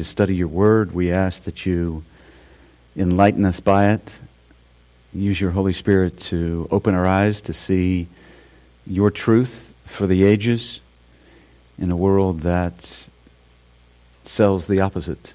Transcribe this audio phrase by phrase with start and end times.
[0.00, 0.92] to study your word.
[0.92, 2.02] We ask that you
[2.96, 4.18] enlighten us by it.
[5.12, 8.06] Use your Holy Spirit to open our eyes to see
[8.86, 10.80] your truth for the ages
[11.78, 13.04] in a world that
[14.24, 15.34] sells the opposite.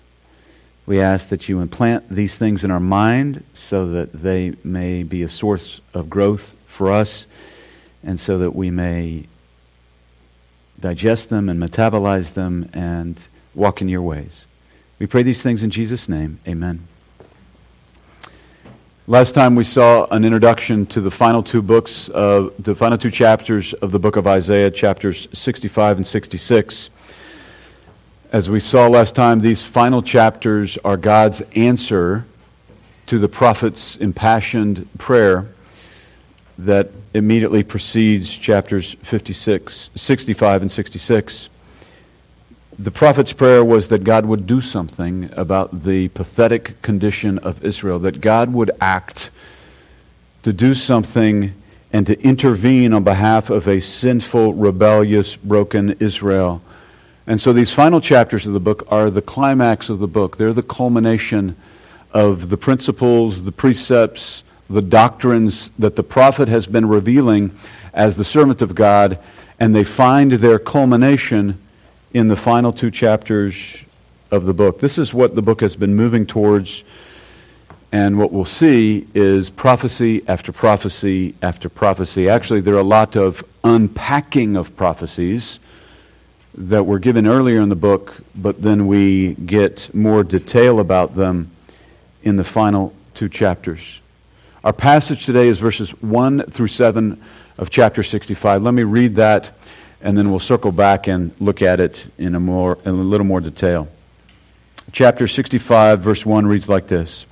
[0.88, 5.22] We ask that you implant these things in our mind so that they may be
[5.22, 7.28] a source of growth for us
[8.04, 9.28] and so that we may
[10.80, 14.48] digest them and metabolize them and walk in your ways.
[14.98, 16.40] We pray these things in Jesus' name.
[16.48, 16.88] Amen.
[19.08, 23.12] Last time we saw an introduction to the final two books of the final two
[23.12, 26.90] chapters of the book of Isaiah, chapters 65 and 66.
[28.32, 32.26] As we saw last time, these final chapters are God's answer
[33.08, 35.46] to the prophet's impassioned prayer
[36.58, 41.50] that immediately precedes chapters 56, 65 and 66.
[42.78, 48.00] The prophet's prayer was that God would do something about the pathetic condition of Israel,
[48.00, 49.32] that God would act
[50.44, 51.54] to do something
[51.94, 56.62] and to intervene on behalf of a sinful, rebellious, broken Israel.
[57.26, 60.36] And so these final chapters of the book are the climax of the book.
[60.36, 61.56] They're the culmination
[62.12, 67.58] of the principles, the precepts, the doctrines that the prophet has been revealing
[67.94, 69.18] as the servant of God,
[69.62, 71.58] and they find their culmination
[72.16, 73.84] in the final two chapters
[74.32, 74.80] of the book.
[74.80, 76.86] This is what the book has been moving towards,
[77.92, 82.30] and what we'll see is prophecy after prophecy after prophecy.
[82.30, 85.60] Actually, there are a lot of unpacking of prophecies
[86.54, 91.52] that were given earlier in the book, but then we get more detail about them
[92.24, 94.00] in the final two chapters.
[94.64, 97.22] Our passage today is verses 1 through 7
[97.58, 98.64] of chapter 65.
[98.64, 99.52] Let me read that,
[100.06, 103.26] and then we'll circle back and look at it in a, more, in a little
[103.26, 103.88] more detail.
[104.92, 107.26] Chapter 65, verse 1 reads like this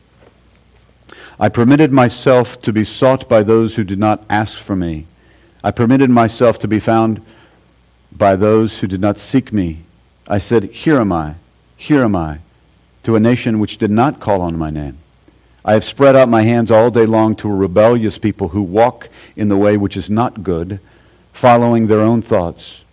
[1.39, 5.05] I permitted myself to be sought by those who did not ask for me.
[5.63, 7.23] I permitted myself to be found
[8.11, 9.83] by those who did not seek me.
[10.27, 11.35] I said, Here am I,
[11.77, 12.39] here am I,
[13.03, 14.97] to a nation which did not call on my name.
[15.63, 19.09] I have spread out my hands all day long to a rebellious people who walk
[19.35, 20.79] in the way which is not good,
[21.33, 22.83] following their own thoughts.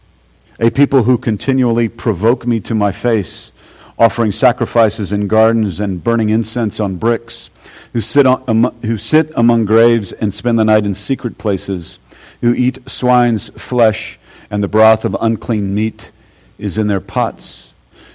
[0.58, 3.52] A people who continually provoke me to my face,
[3.98, 7.50] offering sacrifices in gardens and burning incense on bricks,
[7.92, 11.98] who sit, on, who sit among graves and spend the night in secret places,
[12.40, 14.18] who eat swine's flesh
[14.50, 16.10] and the broth of unclean meat
[16.58, 17.72] is in their pots,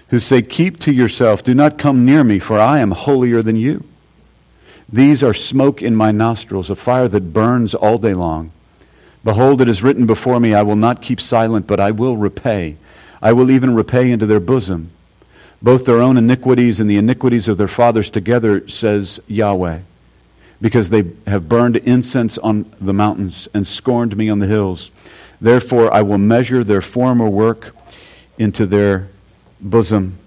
[0.09, 3.55] who say, Keep to yourself, do not come near me, for I am holier than
[3.55, 3.83] you.
[4.91, 8.51] These are smoke in my nostrils, a fire that burns all day long.
[9.25, 12.77] Behold, it is written before me, I will not keep silent, but I will repay.
[13.23, 14.91] I will even repay into their bosom.
[15.63, 19.79] Both their own iniquities and the iniquities of their fathers together, says Yahweh,
[20.61, 24.91] because they have burned incense on the mountains and scorned me on the hills.
[25.41, 27.75] Therefore, I will measure their former work
[28.37, 29.07] into their
[29.59, 30.19] bosom.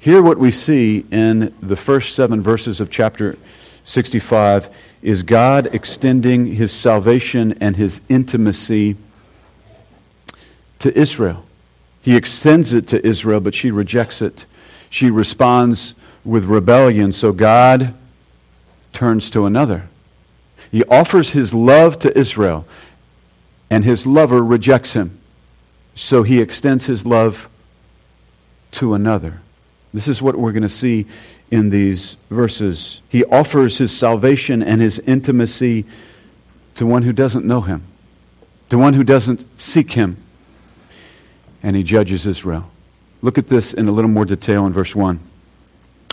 [0.00, 3.38] Here, what we see in the first seven verses of chapter
[3.84, 4.68] 65
[5.02, 8.96] is God extending his salvation and his intimacy
[10.78, 11.44] to Israel.
[12.02, 14.46] He extends it to Israel, but she rejects it.
[14.90, 15.94] She responds
[16.24, 17.94] with rebellion, so God
[18.92, 19.88] turns to another.
[20.70, 22.66] He offers his love to Israel
[23.72, 25.18] and his lover rejects him.
[25.94, 27.48] So he extends his love
[28.72, 29.40] to another.
[29.94, 31.06] This is what we're going to see
[31.52, 33.02] in these verses.
[33.10, 35.84] He offers his salvation and his intimacy
[36.76, 37.84] to one who doesn't know him,
[38.70, 40.16] to one who doesn't seek him,
[41.62, 42.70] and he judges Israel.
[43.20, 45.20] Look at this in a little more detail in verse 1.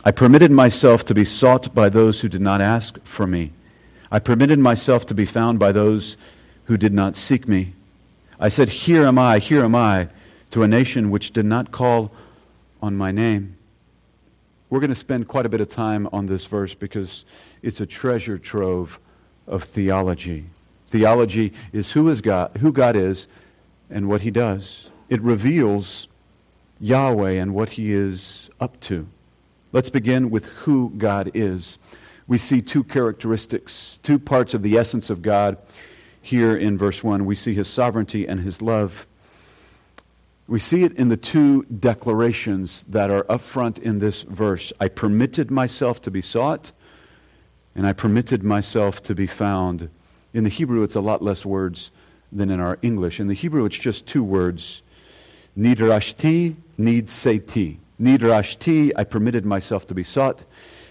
[0.04, 3.52] I permitted myself to be sought by those who did not ask for me.
[4.12, 6.18] I permitted myself to be found by those
[6.66, 7.74] who did not seek me.
[8.42, 10.10] I said, Here am I, here am I,
[10.52, 12.12] to a nation which did not call
[12.82, 13.56] on my name.
[14.70, 17.26] We're going to spend quite a bit of time on this verse because
[17.64, 19.00] it's a treasure trove
[19.48, 20.46] of theology.
[20.90, 23.28] Theology is who is God, who God is
[23.90, 24.90] and what he does.
[25.10, 26.08] It reveals
[26.80, 29.08] Yahweh and what he is up to.
[29.72, 31.78] Let's begin with who God is.
[32.28, 35.58] We see two characteristics, two parts of the essence of God
[36.22, 37.26] here in verse 1.
[37.26, 39.08] We see his sovereignty and his love.
[40.50, 44.74] We see it in the two declarations that are up front in this verse.
[44.80, 46.72] I permitted myself to be sought,
[47.76, 49.92] and I permitted myself to be found.
[50.34, 51.92] In the Hebrew, it's a lot less words
[52.32, 53.20] than in our English.
[53.20, 54.82] In the Hebrew, it's just two words
[55.56, 57.78] Nidrashti, Nidseti.
[58.02, 60.46] Nidrashti, I permitted myself to be sought.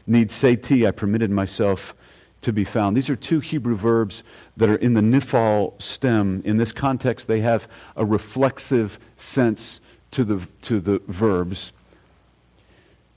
[0.09, 1.97] Nidseti, I permitted myself
[2.43, 2.97] to be found.
[2.97, 4.23] These are two Hebrew verbs
[4.57, 6.43] that are in the nifal stem.
[6.45, 9.81] In this context, they have a reflexive sense
[10.13, 11.73] to the, to the verbs.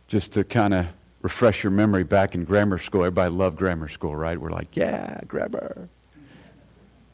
[0.08, 0.88] Just to kind of
[1.22, 4.40] refresh your memory back in grammar school, everybody loved grammar school, right?
[4.40, 5.88] We're like, yeah, grammar.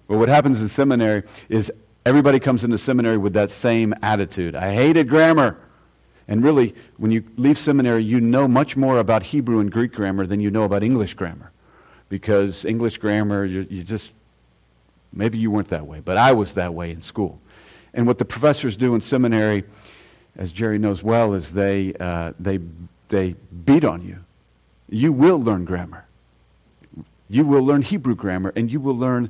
[0.07, 1.71] Well, what happens in seminary is
[2.05, 4.55] everybody comes into seminary with that same attitude.
[4.55, 5.57] I hated grammar.
[6.29, 10.25] And really, when you leave seminary, you know much more about Hebrew and Greek grammar
[10.25, 11.51] than you know about English grammar.
[12.09, 14.13] Because English grammar, you, you just,
[15.11, 17.39] maybe you weren't that way, but I was that way in school.
[17.93, 19.63] And what the professors do in seminary,
[20.35, 22.59] as Jerry knows well, is they, uh, they,
[23.09, 24.19] they beat on you.
[24.89, 26.05] You will learn grammar.
[27.29, 29.29] You will learn Hebrew grammar, and you will learn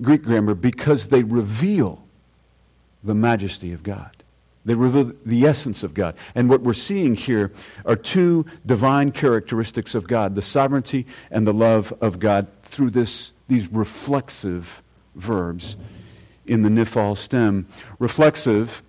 [0.00, 2.02] Greek grammar because they reveal
[3.02, 4.21] the majesty of God.
[4.64, 6.14] They reveal the essence of God.
[6.34, 7.50] And what we're seeing here
[7.84, 13.32] are two divine characteristics of God the sovereignty and the love of God through this,
[13.48, 14.82] these reflexive
[15.14, 15.76] verbs
[16.46, 17.66] in the nifal stem.
[17.98, 18.82] Reflexive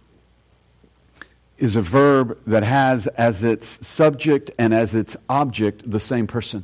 [1.58, 6.64] is a verb that has as its subject and as its object the same person.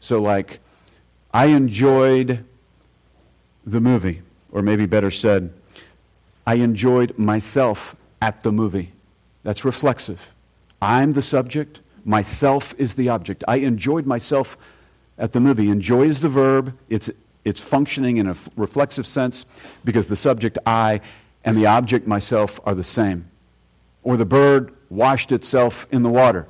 [0.00, 0.60] So, like,
[1.32, 2.44] I enjoyed
[3.66, 4.22] the movie,
[4.52, 5.52] or maybe better said,
[6.46, 8.92] I enjoyed myself at the movie.
[9.42, 10.34] That's reflexive.
[10.80, 13.44] I'm the subject, myself is the object.
[13.48, 14.56] I enjoyed myself
[15.16, 15.68] at the movie.
[15.70, 17.10] Enjoy is the verb, it's,
[17.44, 19.46] it's functioning in a reflexive sense
[19.84, 21.00] because the subject, I,
[21.44, 23.28] and the object, myself, are the same.
[24.02, 26.46] Or the bird washed itself in the water.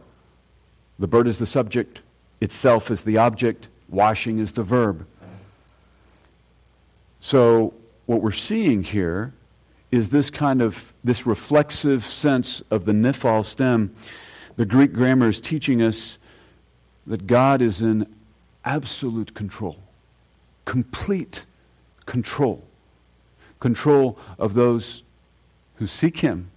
[0.98, 2.00] The bird is the subject,
[2.40, 5.06] itself is the object, washing is the verb.
[7.20, 7.74] So,
[8.06, 9.32] what we're seeing here
[9.90, 13.94] is this kind of this reflexive sense of the nifal stem.
[14.56, 16.18] The Greek grammar is teaching us
[17.06, 18.06] that God is in
[18.64, 19.78] absolute control,
[20.64, 21.46] complete
[22.06, 22.62] control,
[23.60, 25.02] control of those
[25.76, 26.50] who seek Him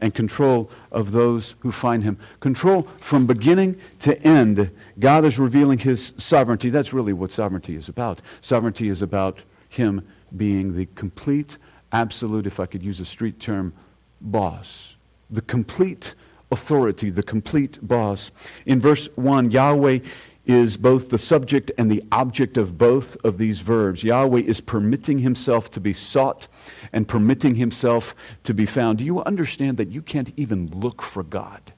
[0.00, 2.18] and control of those who find Him.
[2.40, 4.70] Control from beginning to end.
[4.98, 6.68] God is revealing His sovereignty.
[6.68, 8.20] That's really what sovereignty is about.
[8.42, 9.38] Sovereignty is about
[9.68, 10.06] Him
[10.36, 11.56] being the complete
[11.92, 13.72] absolute, if I could use a street term,
[14.20, 14.96] boss.
[15.30, 16.14] The complete
[16.50, 18.30] authority, the complete boss.
[18.64, 20.00] In verse 1, Yahweh
[20.46, 24.04] is both the subject and the object of both of these verbs.
[24.04, 26.46] Yahweh is permitting himself to be sought
[26.92, 28.98] and permitting himself to be found.
[28.98, 31.72] Do you understand that you can't even look for God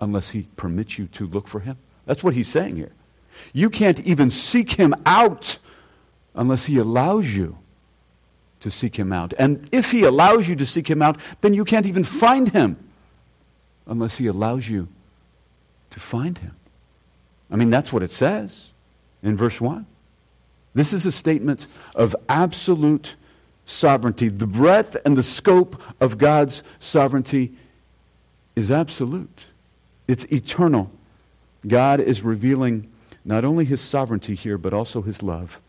[0.00, 1.78] unless he permits you to look for him?
[2.04, 2.92] That's what he's saying here.
[3.54, 5.58] You can't even seek him out
[6.34, 7.58] unless he allows you
[8.64, 9.34] to seek him out.
[9.38, 12.78] And if he allows you to seek him out, then you can't even find him
[13.86, 14.88] unless he allows you
[15.90, 16.56] to find him.
[17.50, 18.70] I mean, that's what it says
[19.22, 19.84] in verse 1.
[20.72, 23.16] This is a statement of absolute
[23.66, 24.28] sovereignty.
[24.28, 27.52] The breadth and the scope of God's sovereignty
[28.56, 29.44] is absolute,
[30.08, 30.90] it's eternal.
[31.66, 32.90] God is revealing
[33.26, 35.60] not only his sovereignty here, but also his love.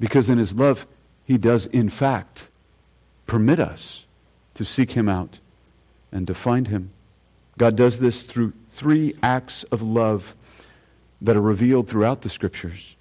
[0.00, 0.86] Because in his love,
[1.28, 2.48] he does, in fact,
[3.26, 4.06] permit us
[4.54, 5.40] to seek Him out
[6.10, 6.90] and to find Him.
[7.58, 10.34] God does this through three acts of love
[11.20, 12.96] that are revealed throughout the Scriptures.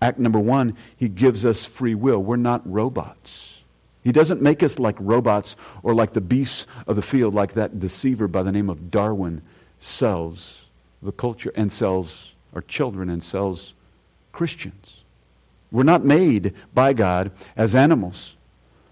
[0.00, 2.22] Act number one, He gives us free will.
[2.22, 3.58] We're not robots.
[4.02, 7.78] He doesn't make us like robots or like the beasts of the field, like that
[7.78, 9.42] deceiver by the name of Darwin
[9.80, 10.64] sells
[11.02, 13.74] the culture and sells our children and sells
[14.32, 14.95] Christians.
[15.70, 18.36] We're not made by God as animals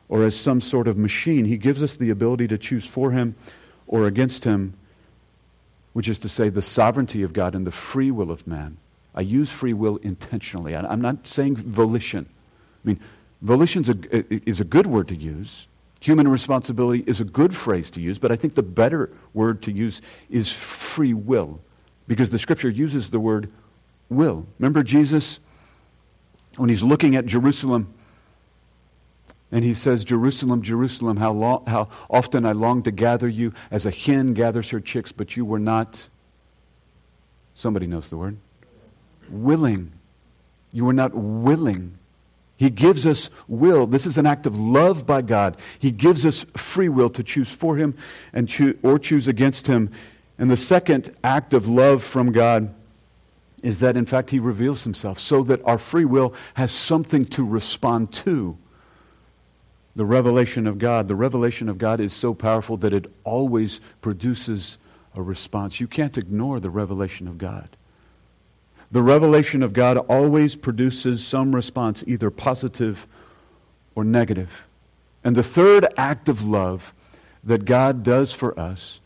[0.08, 1.44] or as some sort of machine.
[1.44, 3.36] He gives us the ability to choose for Him
[3.86, 4.74] or against Him,
[5.92, 8.76] which is to say, the sovereignty of God and the free will of man.
[9.14, 10.74] I use free will intentionally.
[10.74, 12.26] I'm not saying volition.
[12.84, 13.00] I mean,
[13.40, 13.84] volition
[14.44, 15.68] is a good word to use.
[16.00, 19.72] Human responsibility is a good phrase to use, but I think the better word to
[19.72, 21.60] use is free will
[22.08, 23.50] because the scripture uses the word
[24.10, 24.46] will.
[24.58, 25.40] Remember Jesus
[26.56, 27.92] when he's looking at Jerusalem
[29.50, 33.86] and he says, Jerusalem, Jerusalem, how, long, how often I long to gather you as
[33.86, 36.08] a hen gathers her chicks, but you were not,
[37.54, 38.36] somebody knows the word,
[39.28, 39.92] willing.
[40.72, 41.98] You were not willing.
[42.56, 43.86] He gives us will.
[43.86, 45.56] This is an act of love by God.
[45.78, 47.94] He gives us free will to choose for Him
[48.32, 48.50] and
[48.82, 49.90] or choose against Him.
[50.38, 52.74] And the second act of love from God
[53.64, 57.44] is that, in fact, he reveals himself so that our free will has something to
[57.44, 58.58] respond to.
[59.96, 61.08] The revelation of God.
[61.08, 64.76] The revelation of God is so powerful that it always produces
[65.14, 65.80] a response.
[65.80, 67.70] You can't ignore the revelation of God.
[68.90, 73.06] The revelation of God always produces some response, either positive
[73.94, 74.66] or negative.
[75.24, 76.92] And the third act of love
[77.42, 79.00] that God does for us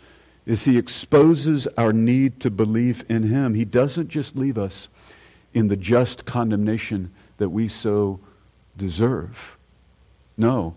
[0.49, 3.55] is He exposes our need to believe in Him.
[3.55, 4.89] He doesn't just leave us
[5.53, 8.19] in the just condemnation that we so
[8.77, 9.59] deserve.
[10.39, 10.75] No,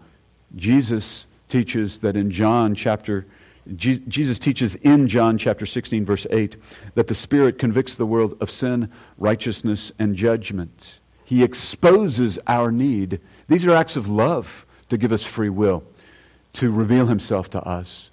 [0.55, 3.25] Jesus teaches that in John chapter
[3.77, 6.57] Jesus teaches in John chapter 16 verse 8
[6.95, 10.99] that the spirit convicts the world of sin, righteousness and judgment.
[11.23, 13.21] He exposes our need.
[13.47, 15.83] These are acts of love to give us free will,
[16.53, 18.10] to reveal himself to us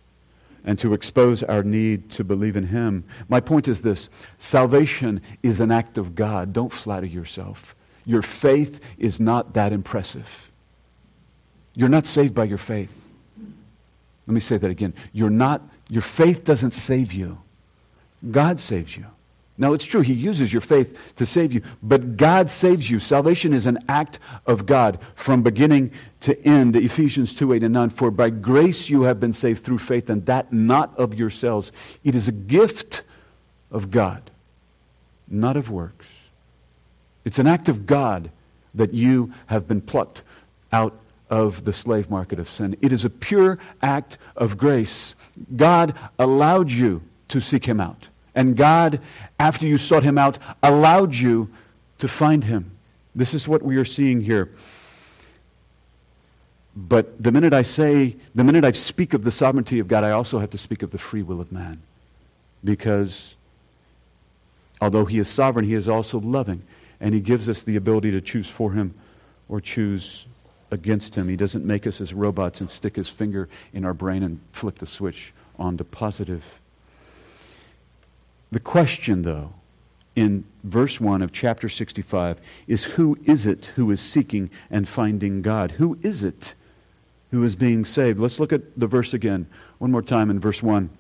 [0.69, 3.03] and to expose our need to believe in him.
[3.27, 6.53] My point is this, salvation is an act of God.
[6.53, 7.75] Don't flatter yourself.
[8.05, 10.51] Your faith is not that impressive.
[11.73, 13.15] You're not saved by your faith.
[14.27, 14.93] Let me say that again.
[15.15, 17.39] You're not, your faith doesn't save you.
[18.31, 19.07] God saves you.
[19.61, 23.01] Now, it's true, He uses your faith to save you, but God saves you.
[23.01, 26.77] Salvation is an act of God from beginning to end.
[26.77, 27.91] Ephesians 2 8 and 9.
[27.91, 31.73] For by grace you have been saved through faith, and that not of yourselves.
[32.05, 33.03] It is a gift
[33.73, 34.31] of God,
[35.27, 36.09] not of works.
[37.25, 38.31] It's an act of God
[38.75, 40.23] that you have been plucked
[40.73, 40.99] out
[41.29, 42.77] of the slave market of sin.
[42.81, 45.17] It is a pure act of grace.
[45.57, 48.09] God allowed you to seek him out.
[48.35, 49.01] And God,
[49.39, 51.51] after you sought him out, allowed you
[51.99, 52.73] to find him.
[53.15, 54.51] This is what we are seeing here.
[56.77, 60.13] But the minute I say, the minute I speak of the sovereignty of God, I
[60.13, 61.83] also have to speak of the free will of man.
[62.63, 63.35] Because
[64.81, 66.63] although he is sovereign, he is also loving.
[67.01, 68.95] And he gives us the ability to choose for him
[69.49, 70.27] or choose
[70.71, 71.29] against him.
[71.29, 74.79] He doesn't make us as robots and stick his finger in our brain and flip
[74.79, 76.45] the switch on to positive.
[78.51, 79.53] The question, though,
[80.17, 85.43] in verse 1 of chapter 65 is who is it who is seeking and finding
[85.43, 85.73] God?
[85.73, 86.55] Who is it
[87.31, 88.19] who is being saved?
[88.19, 89.47] Let's look at the verse again,
[89.79, 90.91] one more time in verse 1.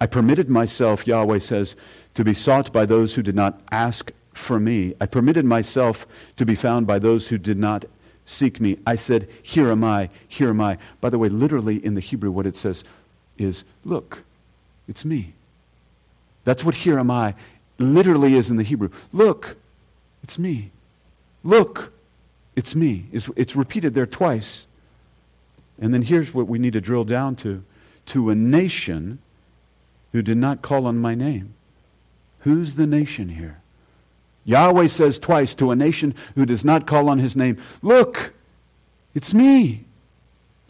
[0.00, 1.74] I permitted myself, Yahweh says,
[2.14, 4.94] to be sought by those who did not ask for me.
[5.00, 6.06] I permitted myself
[6.36, 7.86] to be found by those who did not
[8.26, 8.78] seek me.
[8.86, 10.78] I said, Here am I, here am I.
[11.00, 12.84] By the way, literally in the Hebrew, what it says
[13.38, 14.22] is, Look,
[14.86, 15.32] it's me.
[16.46, 17.34] That's what here am I
[17.76, 18.88] literally is in the Hebrew.
[19.12, 19.56] Look,
[20.22, 20.70] it's me.
[21.42, 21.92] Look,
[22.54, 23.06] it's me.
[23.12, 24.68] It's, it's repeated there twice.
[25.78, 27.62] And then here's what we need to drill down to
[28.06, 29.18] to a nation
[30.12, 31.54] who did not call on my name.
[32.40, 33.58] Who's the nation here?
[34.44, 38.32] Yahweh says twice to a nation who does not call on his name, Look,
[39.16, 39.84] it's me.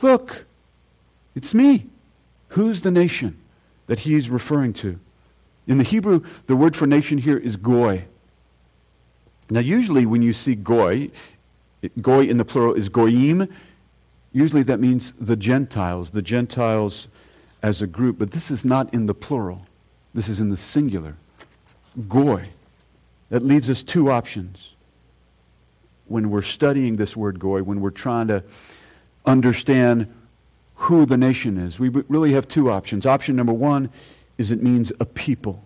[0.00, 0.47] Look,
[1.35, 1.87] it's me.
[2.50, 3.37] Who's the nation
[3.87, 4.99] that he's referring to?
[5.67, 8.05] In the Hebrew, the word for nation here is goy.
[9.51, 11.11] Now, usually when you see goy,
[12.01, 13.49] goy in the plural is goyim.
[14.33, 17.09] Usually that means the Gentiles, the Gentiles
[17.63, 18.19] as a group.
[18.19, 19.67] But this is not in the plural,
[20.15, 21.17] this is in the singular.
[22.09, 22.49] Goy.
[23.29, 24.75] That leaves us two options
[26.07, 28.45] when we're studying this word goy, when we're trying to
[29.25, 30.13] understand
[30.77, 31.81] who the nation is.
[31.81, 33.05] We really have two options.
[33.05, 33.91] Option number one
[34.38, 35.64] is it means a people,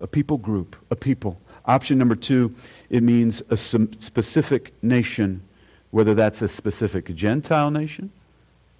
[0.00, 1.40] a people group, a people.
[1.66, 2.54] Option number two,
[2.90, 5.42] it means a specific nation,
[5.90, 8.10] whether that's a specific Gentile nation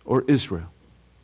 [0.05, 0.67] or Israel.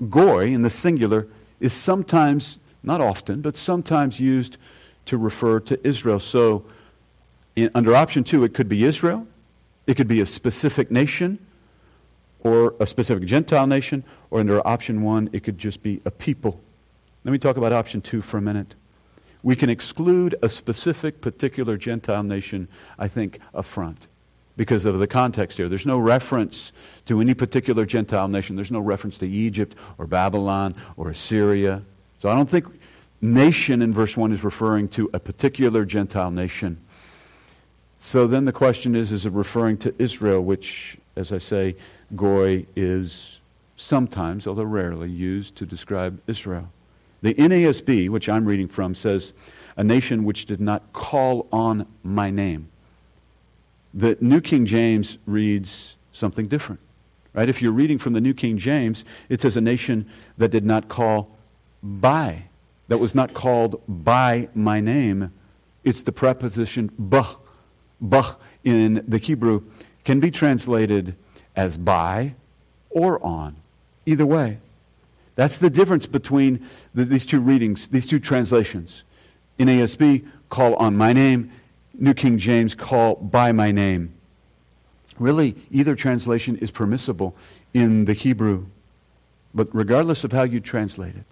[0.08, 1.26] Goy, in the singular,
[1.58, 4.56] is sometimes, not often, but sometimes used
[5.06, 6.18] to refer to Israel.
[6.18, 6.64] So,
[7.56, 9.26] in, under option two, it could be Israel,
[9.86, 11.38] it could be a specific nation,
[12.42, 16.60] or a specific Gentile nation, or under option one, it could just be a people.
[17.24, 18.74] Let me talk about option two for a minute.
[19.42, 24.08] We can exclude a specific, particular Gentile nation, I think, up front
[24.56, 25.68] because of the context here.
[25.68, 26.72] There's no reference
[27.06, 28.56] to any particular Gentile nation.
[28.56, 31.82] There's no reference to Egypt or Babylon or Assyria.
[32.20, 32.66] So I don't think
[33.20, 36.78] nation in verse 1 is referring to a particular Gentile nation.
[37.98, 41.76] So then the question is is it referring to Israel, which, as I say,
[42.16, 43.40] Goy is
[43.76, 46.70] sometimes, although rarely, used to describe Israel?
[47.22, 49.32] The NASB, which I'm reading from, says,
[49.76, 52.68] a nation which did not call on my name.
[53.92, 56.80] The New King James reads something different.
[57.32, 57.48] Right?
[57.48, 60.08] If you're reading from the New King James, it says a nation
[60.38, 61.36] that did not call
[61.82, 62.44] by
[62.88, 65.32] that was not called by my name.
[65.84, 67.36] It's the preposition bah.
[68.00, 68.34] Bah
[68.64, 69.62] in the Hebrew
[70.04, 71.14] can be translated
[71.54, 72.34] as by
[72.90, 73.56] or on.
[74.06, 74.58] Either way.
[75.40, 79.04] That's the difference between the, these two readings, these two translations.
[79.58, 81.50] NASB, call on my name.
[81.94, 84.12] New King James, call by my name.
[85.18, 87.34] Really, either translation is permissible
[87.72, 88.66] in the Hebrew.
[89.54, 91.24] But regardless of how you translate it,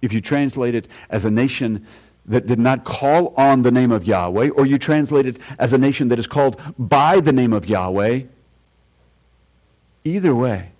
[0.00, 1.86] if you translate it as a nation
[2.24, 5.78] that did not call on the name of Yahweh, or you translate it as a
[5.78, 8.22] nation that is called by the name of Yahweh,
[10.04, 10.70] either way,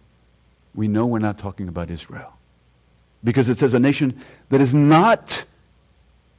[0.75, 2.33] we know we're not talking about Israel.
[3.25, 5.45] Because it says a nation that is not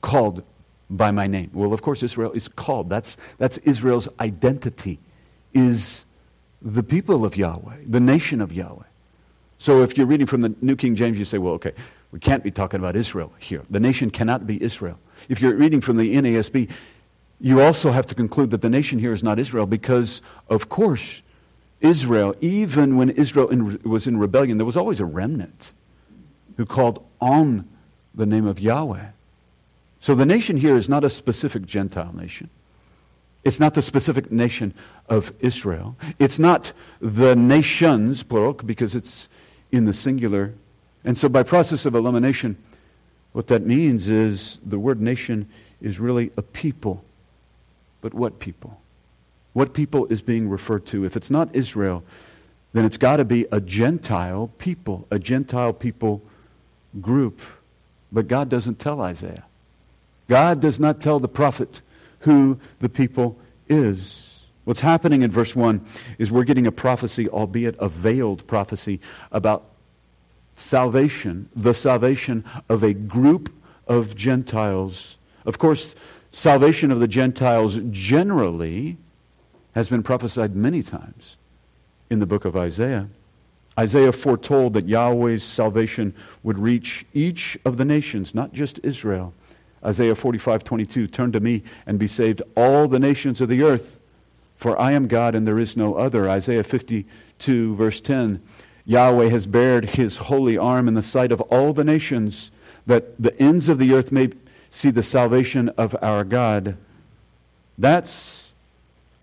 [0.01, 0.43] called
[0.89, 1.49] by my name.
[1.53, 2.89] Well, of course, Israel is called.
[2.89, 4.99] That's, that's Israel's identity,
[5.53, 6.05] is
[6.61, 8.83] the people of Yahweh, the nation of Yahweh.
[9.57, 11.73] So if you're reading from the New King James, you say, well, okay,
[12.11, 13.63] we can't be talking about Israel here.
[13.69, 14.99] The nation cannot be Israel.
[15.29, 16.69] If you're reading from the NASB,
[17.39, 21.21] you also have to conclude that the nation here is not Israel because, of course,
[21.81, 25.73] Israel, even when Israel in, was in rebellion, there was always a remnant
[26.57, 27.67] who called on
[28.13, 29.07] the name of Yahweh.
[29.99, 32.49] So the nation here is not a specific Gentile nation.
[33.43, 34.73] It's not the specific nation
[35.09, 35.95] of Israel.
[36.19, 39.27] It's not the nations, plural, because it's
[39.71, 40.53] in the singular.
[41.03, 42.57] And so by process of elimination,
[43.33, 45.49] what that means is the word nation
[45.81, 47.03] is really a people.
[48.01, 48.79] But what people?
[49.53, 51.05] What people is being referred to?
[51.05, 52.03] If it's not Israel,
[52.73, 56.21] then it's got to be a Gentile people, a Gentile people
[57.01, 57.41] group.
[58.11, 59.45] But God doesn't tell Isaiah.
[60.27, 61.81] God does not tell the prophet
[62.19, 64.41] who the people is.
[64.63, 65.85] What's happening in verse 1
[66.17, 69.65] is we're getting a prophecy, albeit a veiled prophecy, about
[70.55, 73.53] salvation, the salvation of a group
[73.87, 75.17] of Gentiles.
[75.45, 75.95] Of course,
[76.31, 78.97] salvation of the Gentiles generally
[79.73, 81.37] has been prophesied many times
[82.09, 83.09] in the book of Isaiah.
[83.77, 86.13] Isaiah foretold that Yahweh's salvation
[86.43, 89.33] would reach each of the nations, not just Israel.
[89.83, 93.99] Isaiah 45, 22, Turn to me and be saved, all the nations of the earth,
[94.55, 96.29] for I am God and there is no other.
[96.29, 98.41] Isaiah 52, verse 10,
[98.85, 102.51] Yahweh has bared his holy arm in the sight of all the nations,
[102.85, 104.29] that the ends of the earth may
[104.69, 106.77] see the salvation of our God.
[107.77, 108.53] That's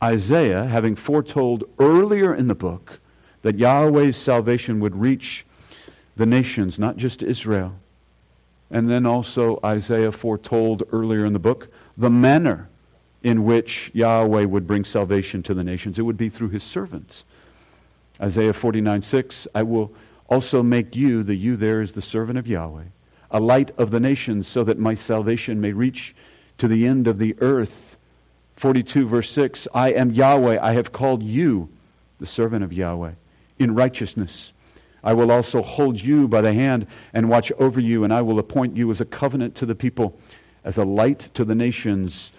[0.02, 3.00] Isaiah having foretold earlier in the book
[3.42, 5.46] that Yahweh's salvation would reach
[6.16, 7.74] the nations, not just Israel.
[8.70, 12.68] And then also Isaiah foretold earlier in the book the manner
[13.22, 15.98] in which Yahweh would bring salvation to the nations.
[15.98, 17.24] It would be through his servants.
[18.20, 19.92] Isaiah 49 6, I will
[20.28, 22.84] also make you, the you there is the servant of Yahweh,
[23.30, 26.14] a light of the nations, so that my salvation may reach
[26.58, 27.96] to the end of the earth.
[28.56, 31.70] 42 verse 6, I am Yahweh, I have called you,
[32.18, 33.12] the servant of Yahweh,
[33.60, 34.52] in righteousness.
[35.04, 38.38] I will also hold you by the hand and watch over you, and I will
[38.38, 40.18] appoint you as a covenant to the people,
[40.64, 42.32] as a light to the nations.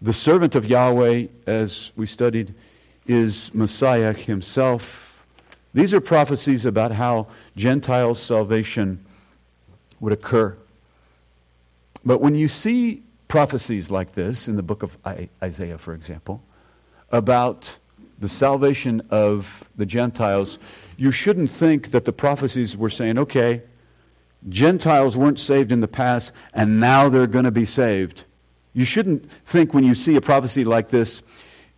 [0.00, 2.54] The servant of Yahweh, as we studied,
[3.06, 5.26] is Messiah himself.
[5.74, 9.04] These are prophecies about how Gentile salvation
[10.00, 10.56] would occur.
[12.04, 14.96] But when you see prophecies like this in the book of
[15.42, 16.42] Isaiah, for example,
[17.10, 17.78] about
[18.18, 20.58] the salvation of the Gentiles,
[20.96, 23.62] you shouldn't think that the prophecies were saying, okay,
[24.48, 28.24] Gentiles weren't saved in the past and now they're going to be saved.
[28.72, 31.22] You shouldn't think when you see a prophecy like this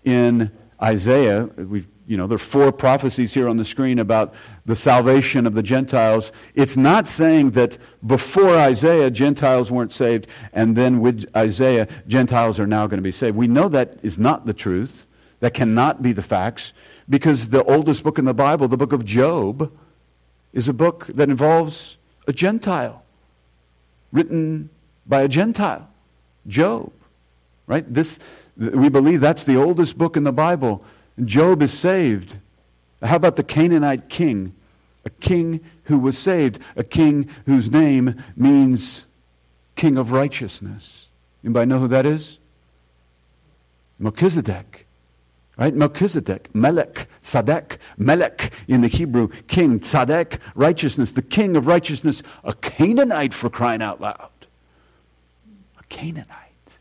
[0.04, 4.32] in Isaiah, we you know, there are four prophecies here on the screen about
[4.64, 6.32] the salvation of the Gentiles.
[6.54, 12.66] It's not saying that before Isaiah, Gentiles weren't saved, and then with Isaiah, Gentiles are
[12.66, 13.36] now going to be saved.
[13.36, 15.06] We know that is not the truth.
[15.40, 16.72] That cannot be the facts
[17.08, 19.72] because the oldest book in the Bible, the book of Job,
[20.52, 21.96] is a book that involves
[22.26, 23.02] a Gentile,
[24.12, 24.70] written
[25.06, 25.88] by a Gentile,
[26.46, 26.92] Job.
[27.66, 27.92] Right?
[27.92, 28.18] This,
[28.56, 30.82] we believe that's the oldest book in the Bible.
[31.24, 32.38] Job is saved.
[33.02, 34.54] How about the Canaanite king?
[35.04, 39.06] A king who was saved, a king whose name means
[39.76, 41.08] king of righteousness.
[41.44, 42.38] Anybody know who that is?
[43.98, 44.87] Melchizedek.
[45.58, 45.74] Right?
[45.74, 52.54] Melchizedek, Melech, Sadek, Melech in the Hebrew, king, Tzadek, righteousness, the king of righteousness, a
[52.54, 54.30] Canaanite for crying out loud.
[55.80, 56.78] A Canaanite.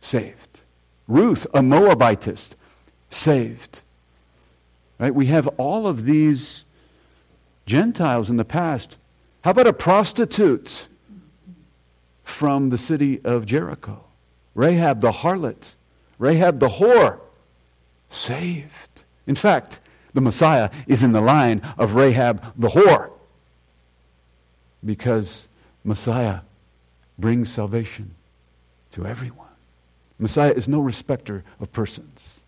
[0.00, 0.60] Saved.
[1.06, 2.54] Ruth, a Moabitess,
[3.10, 3.82] saved.
[4.98, 5.14] Right?
[5.14, 6.64] We have all of these
[7.66, 8.96] Gentiles in the past.
[9.42, 10.88] How about a prostitute
[12.22, 14.04] from the city of Jericho?
[14.54, 15.74] Rahab the harlot
[16.18, 17.20] Rahab the whore,
[18.08, 19.04] saved.
[19.26, 19.80] In fact,
[20.12, 23.10] the Messiah is in the line of Rahab the whore.
[24.84, 25.48] Because
[25.82, 26.40] Messiah
[27.18, 28.14] brings salvation
[28.92, 29.44] to everyone.
[30.18, 32.44] Messiah is no respecter of persons.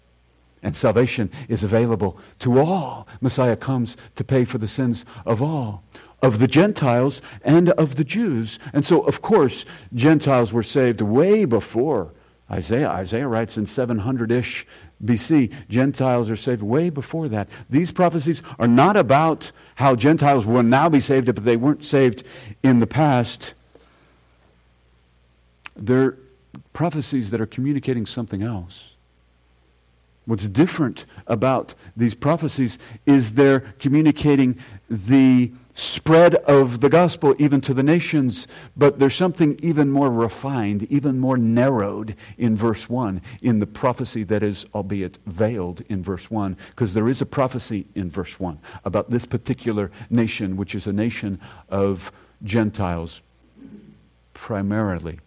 [0.63, 3.07] And salvation is available to all.
[3.21, 5.83] Messiah comes to pay for the sins of all,
[6.23, 8.59] of the Gentiles and of the Jews.
[8.73, 12.13] And so, of course, Gentiles were saved way before
[12.51, 12.89] Isaiah.
[12.91, 14.67] Isaiah writes in 700 ish
[15.05, 15.53] BC.
[15.69, 17.49] Gentiles are saved way before that.
[17.69, 22.23] These prophecies are not about how Gentiles will now be saved, but they weren't saved
[22.63, 23.55] in the past.
[25.75, 26.17] They're
[26.73, 28.95] prophecies that are communicating something else.
[30.27, 34.59] What's different about these prophecies is they're communicating
[34.91, 40.85] the spread of the gospel even to the nations, but there's something even more refined,
[40.85, 46.31] even more narrowed in verse 1, in the prophecy that is, albeit veiled in verse
[46.31, 50.87] 1, because there is a prophecy in verse 1 about this particular nation, which is
[50.87, 52.11] a nation of
[52.43, 53.21] Gentiles,
[54.33, 55.21] primarily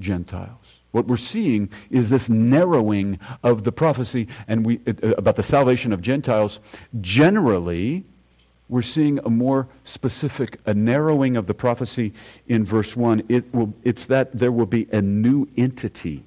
[0.00, 0.80] Gentiles.
[0.90, 5.94] What we're seeing is this narrowing of the prophecy and we, uh, about the salvation
[5.94, 6.60] of Gentiles.
[7.00, 8.04] Generally,
[8.72, 12.14] we're seeing a more specific, a narrowing of the prophecy
[12.46, 13.22] in verse 1.
[13.28, 16.24] It will, it's that there will be a new entity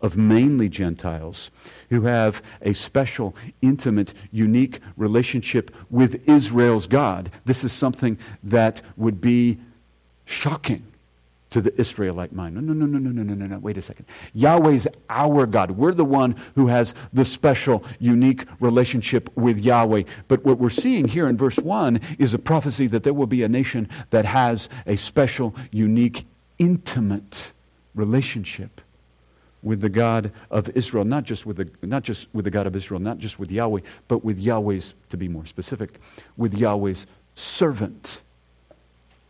[0.00, 1.52] of mainly Gentiles
[1.90, 7.30] who have a special, intimate, unique relationship with Israel's God.
[7.44, 9.60] This is something that would be
[10.24, 10.84] shocking
[11.54, 12.56] to the Israelite mind.
[12.56, 14.06] No, no, no, no, no, no, no, no, Wait a second.
[14.32, 15.70] Yahweh's our God.
[15.70, 20.02] We're the one who has the special, unique relationship with Yahweh.
[20.26, 23.44] But what we're seeing here in verse 1 is a prophecy that there will be
[23.44, 26.26] a nation that has a special, unique,
[26.58, 27.52] intimate
[27.94, 28.80] relationship
[29.62, 32.74] with the God of Israel, not just with the, not just with the God of
[32.74, 36.00] Israel, not just with Yahweh, but with Yahweh's, to be more specific,
[36.36, 38.24] with Yahweh's servant,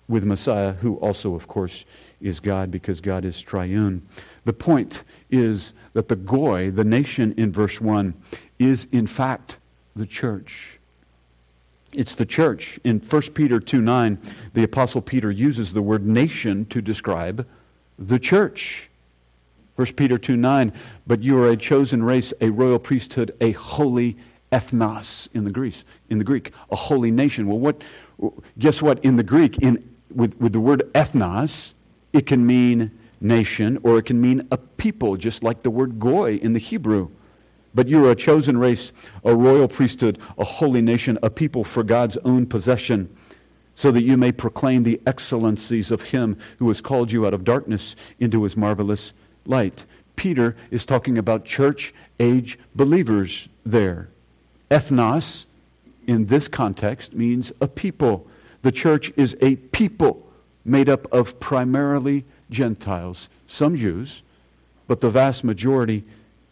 [0.08, 1.84] with Messiah, who also, of course,
[2.24, 4.02] is God because God is triune.
[4.44, 8.14] The point is that the Goy, the nation in verse 1,
[8.58, 9.58] is in fact
[9.94, 10.78] the church.
[11.92, 12.80] It's the church.
[12.82, 14.18] In 1 Peter 2 9,
[14.54, 17.46] the Apostle Peter uses the word nation to describe
[17.98, 18.90] the church.
[19.76, 20.72] 1 Peter 2 9,
[21.06, 24.16] but you are a chosen race, a royal priesthood, a holy
[24.50, 27.46] ethnos in the Greek, in the Greek, a holy nation.
[27.46, 27.82] Well, what,
[28.58, 29.04] guess what?
[29.04, 31.74] In the Greek, in, with, with the word ethnos,
[32.14, 36.36] it can mean nation or it can mean a people, just like the word goy
[36.36, 37.10] in the Hebrew.
[37.74, 38.92] But you are a chosen race,
[39.24, 43.14] a royal priesthood, a holy nation, a people for God's own possession,
[43.74, 47.42] so that you may proclaim the excellencies of Him who has called you out of
[47.42, 49.12] darkness into His marvelous
[49.44, 49.84] light.
[50.14, 54.08] Peter is talking about church age believers there.
[54.70, 55.46] Ethnos,
[56.06, 58.28] in this context, means a people.
[58.62, 60.23] The church is a people
[60.64, 64.22] made up of primarily Gentiles, some Jews,
[64.86, 66.04] but the vast majority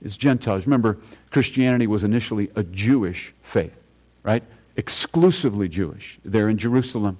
[0.03, 0.67] is Gentiles.
[0.67, 0.99] Remember,
[1.31, 3.79] Christianity was initially a Jewish faith,
[4.23, 4.43] right?
[4.77, 6.19] Exclusively Jewish.
[6.25, 7.19] There in Jerusalem.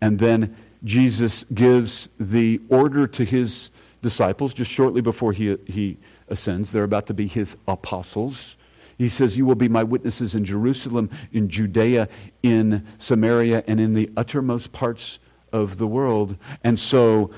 [0.00, 3.70] And then Jesus gives the order to his
[4.02, 6.72] disciples just shortly before he, he ascends.
[6.72, 8.56] They're about to be his apostles.
[8.96, 12.08] He says, You will be my witnesses in Jerusalem, in Judea,
[12.42, 15.18] in Samaria, and in the uttermost parts
[15.52, 16.36] of the world.
[16.64, 17.30] And so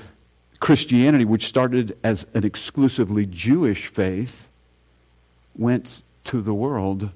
[0.59, 4.49] Christianity, which started as an exclusively Jewish faith,
[5.57, 7.09] went to the world.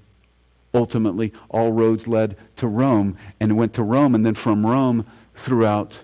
[0.73, 6.03] Ultimately, all roads led to Rome and went to Rome, and then from Rome throughout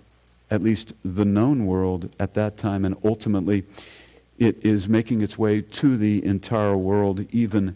[0.49, 3.65] at least the known world at that time, and ultimately
[4.37, 7.75] it is making its way to the entire world even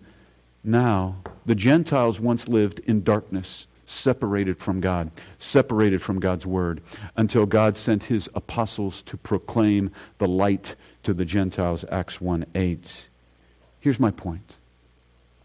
[0.64, 1.18] now.
[1.46, 6.82] The Gentiles once lived in darkness separated from God, separated from God's word,
[7.16, 13.08] until God sent his apostles to proclaim the light to the Gentiles, Acts 1 8.
[13.80, 14.58] Here's my point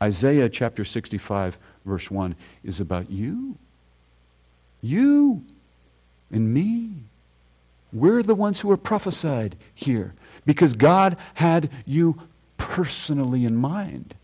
[0.02, 3.56] Isaiah chapter 65, verse 1 is about you.
[4.82, 5.44] You
[6.32, 6.90] and me.
[7.92, 12.20] We're the ones who are prophesied here because God had you
[12.56, 14.14] personally in mind.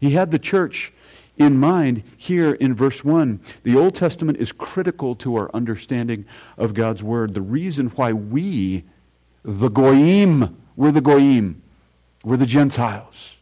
[0.00, 0.92] He had the church
[1.38, 3.40] in mind here in verse 1.
[3.62, 6.24] The Old Testament is critical to our understanding
[6.56, 7.34] of God's Word.
[7.34, 8.84] The reason why we,
[9.42, 11.62] the Goyim, we're the Goyim,
[12.22, 13.36] we're the Gentiles.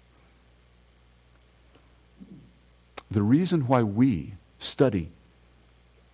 [3.11, 5.11] The reason why we study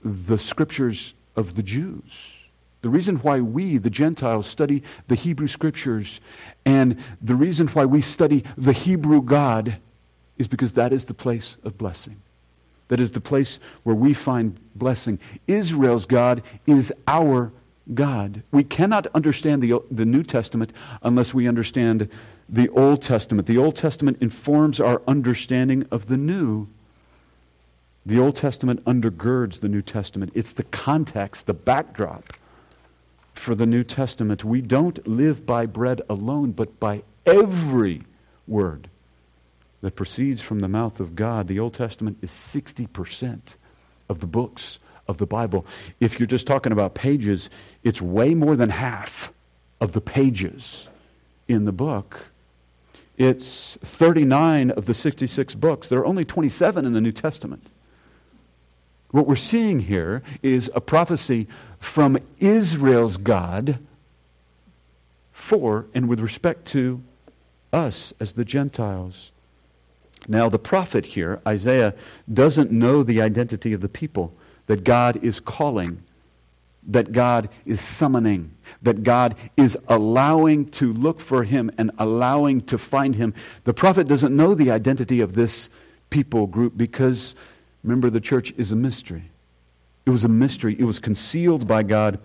[0.05, 2.47] the scriptures of the Jews,
[2.83, 6.21] the reason why we, the Gentiles, study the Hebrew scriptures,
[6.65, 9.79] and the reason why we study the Hebrew God
[10.39, 12.21] is because that is the place of blessing.
[12.89, 15.19] That is the place where we find blessing.
[15.47, 17.53] Israel's God is our
[17.95, 18.43] God.
[18.51, 22.09] We cannot understand the, the New Testament unless we understand
[22.49, 23.47] the Old Testament.
[23.47, 26.69] The Old Testament informs our understanding of the New.
[28.05, 30.33] The Old Testament undergirds the New Testament.
[30.35, 32.35] It's the context, the backdrop
[33.35, 34.45] for the New Testament.
[34.45, 38.03] We don't live by bread alone, but by every
[38.47, 38.89] word
[39.83, 41.49] that proceeds from the mouth of God.
[41.49, 43.41] The Old Testament is 60%
[44.09, 45.67] of the books of the Bible.
[46.01, 47.51] If you're just talking about pages,
[47.83, 49.33] it's way more than half
[49.81, 50.89] of the pages
[51.49, 52.27] in the book.
[53.19, 55.89] It's 39 of the 66 books.
[55.89, 57.67] There are only 27 in the New Testament.
[59.11, 61.47] What we're seeing here is a prophecy
[61.79, 63.79] from Israel's God
[65.33, 67.03] for and with respect to
[67.73, 69.33] us as the Gentiles.
[70.29, 71.95] Now, the prophet here, Isaiah,
[72.33, 74.35] doesn't know the identity of the people
[74.67, 76.03] that God is calling
[76.87, 82.79] that God is summoning, that God is allowing to look for him and allowing to
[82.79, 83.35] find him.
[83.65, 85.71] The prophet doesn't know the identity of this
[86.11, 87.35] people group because,
[87.85, 89.31] remember, the church is a mystery.
[90.05, 90.75] It was a mystery.
[90.79, 92.19] It was concealed by God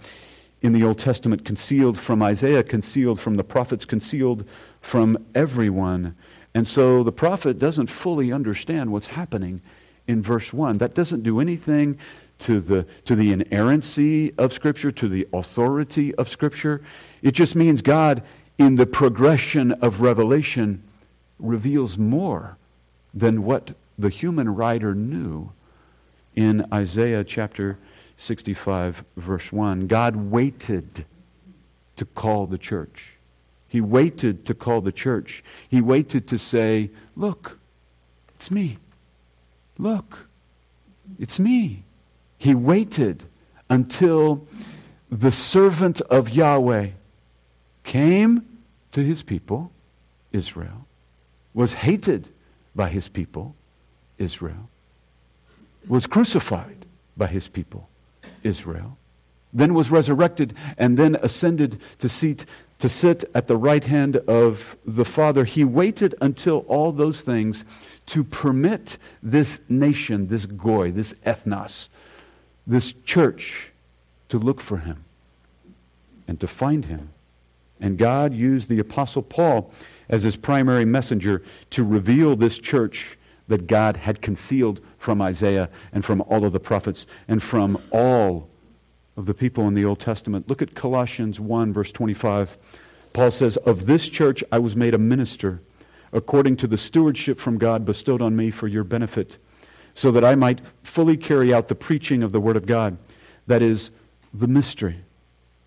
[0.64, 4.44] in the Old Testament, concealed from Isaiah, concealed from the prophets, concealed
[4.82, 6.16] from everyone.
[6.58, 9.62] And so the prophet doesn't fully understand what's happening
[10.08, 10.80] in verse 1.
[10.80, 12.00] That doesn't do anything
[12.40, 16.82] to the, to the inerrancy of Scripture, to the authority of Scripture.
[17.22, 18.24] It just means God,
[18.58, 20.82] in the progression of revelation,
[21.38, 22.58] reveals more
[23.14, 25.52] than what the human writer knew
[26.36, 27.78] in Isaiah chapter
[28.18, 29.86] 65, verse 1.
[29.86, 31.06] God waited
[31.98, 33.17] to call the church.
[33.68, 35.44] He waited to call the church.
[35.68, 37.60] He waited to say, Look,
[38.36, 38.78] it's me.
[39.78, 40.28] Look,
[41.20, 41.84] it's me.
[42.38, 43.26] He waited
[43.70, 44.46] until
[45.10, 46.90] the servant of Yahweh
[47.84, 48.46] came
[48.92, 49.72] to his people,
[50.32, 50.86] Israel,
[51.54, 52.30] was hated
[52.76, 53.56] by his people,
[54.18, 54.70] Israel,
[55.88, 57.90] was crucified by his people,
[58.44, 58.98] Israel,
[59.54, 62.46] then was resurrected, and then ascended to seat
[62.80, 65.46] to sit at the right hand of the Father.
[65.46, 67.66] He waited until all those things
[68.08, 71.90] to permit this nation, this goy, this ethnos,
[72.66, 73.72] this church
[74.30, 75.06] to look for him
[76.28, 77.10] and to find him.
[77.80, 79.72] And God used the Apostle Paul
[80.10, 86.04] as his primary messenger to reveal this church that God had concealed from Isaiah and
[86.04, 88.50] from all of the prophets and from all
[89.18, 90.48] of the people in the Old Testament.
[90.48, 92.58] Look at Colossians 1, verse 25.
[93.12, 95.62] Paul says, Of this church I was made a minister
[96.14, 99.40] according to the stewardship from God bestowed on me for your benefit
[99.94, 102.98] so that I might fully carry out the preaching of the Word of God.
[103.48, 103.90] That is
[104.32, 105.04] the mystery,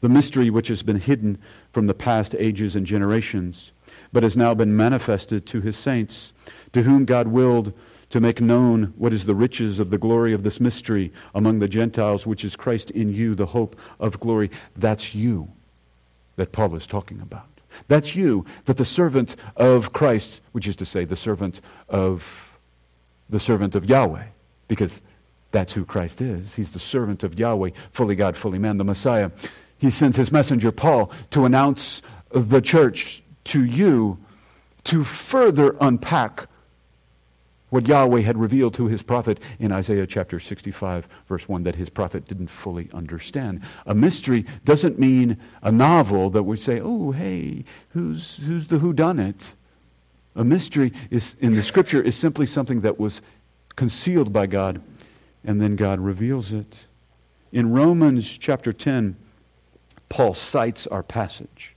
[0.00, 1.38] the mystery which has been hidden
[1.72, 3.72] from the past ages and generations,
[4.12, 6.32] but has now been manifested to his saints,
[6.72, 7.72] to whom God willed
[8.11, 11.68] to make known what is the riches of the glory of this mystery among the
[11.68, 14.51] Gentiles, which is Christ in you, the hope of glory.
[14.77, 15.51] That's you
[16.37, 17.46] that Paul is talking about.
[17.87, 22.59] That's you, that the servant of Christ, which is to say, the servant of
[23.29, 24.25] the servant of Yahweh,
[24.66, 25.01] because
[25.53, 26.57] that's who Christ is.
[26.57, 29.31] He's the servant of Yahweh, fully God, fully man, the Messiah.
[29.79, 34.18] He sends his messenger, Paul, to announce the church to you
[34.85, 36.46] to further unpack
[37.70, 41.88] what Yahweh had revealed to his prophet in Isaiah chapter 65, verse 1, that his
[41.88, 43.62] prophet didn't fully understand.
[43.87, 49.54] A mystery doesn't mean a novel that we say, oh, hey, who's, who's the whodunit?
[50.37, 53.22] A mystery is, in the scripture is simply something that was
[53.76, 54.83] concealed by God,
[55.44, 56.87] and then God reveals it.
[57.52, 59.16] In Romans chapter 10,
[60.09, 61.76] Paul cites our passage.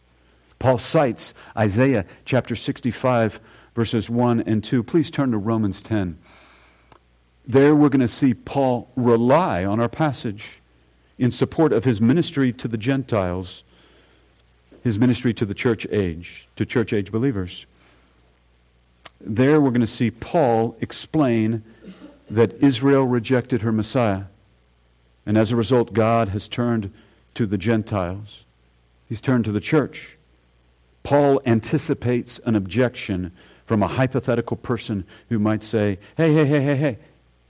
[0.59, 3.39] Paul cites Isaiah chapter 65,
[3.75, 4.83] verses 1 and 2.
[4.83, 6.17] Please turn to Romans 10.
[7.45, 10.61] There we're going to see Paul rely on our passage
[11.17, 13.63] in support of his ministry to the Gentiles,
[14.83, 17.65] his ministry to the church age, to church age believers
[19.25, 21.63] there we're going to see Paul explain
[22.29, 24.23] that Israel rejected her Messiah.
[25.25, 26.91] And as a result, God has turned
[27.35, 28.45] to the Gentiles,
[29.07, 30.17] He's turned to the church.
[31.03, 33.31] Paul anticipates an objection
[33.73, 36.97] from a hypothetical person who might say, hey, hey, hey, hey, hey,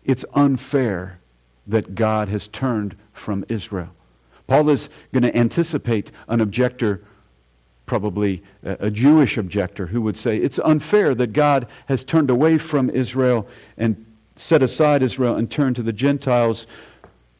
[0.05, 1.19] it's unfair
[1.67, 3.89] that God has turned from Israel.
[4.47, 7.03] Paul is going to anticipate an objector
[7.86, 12.89] probably a Jewish objector who would say it's unfair that God has turned away from
[12.89, 13.45] Israel
[13.77, 14.05] and
[14.38, 16.67] set aside Israel and turned to the Gentiles,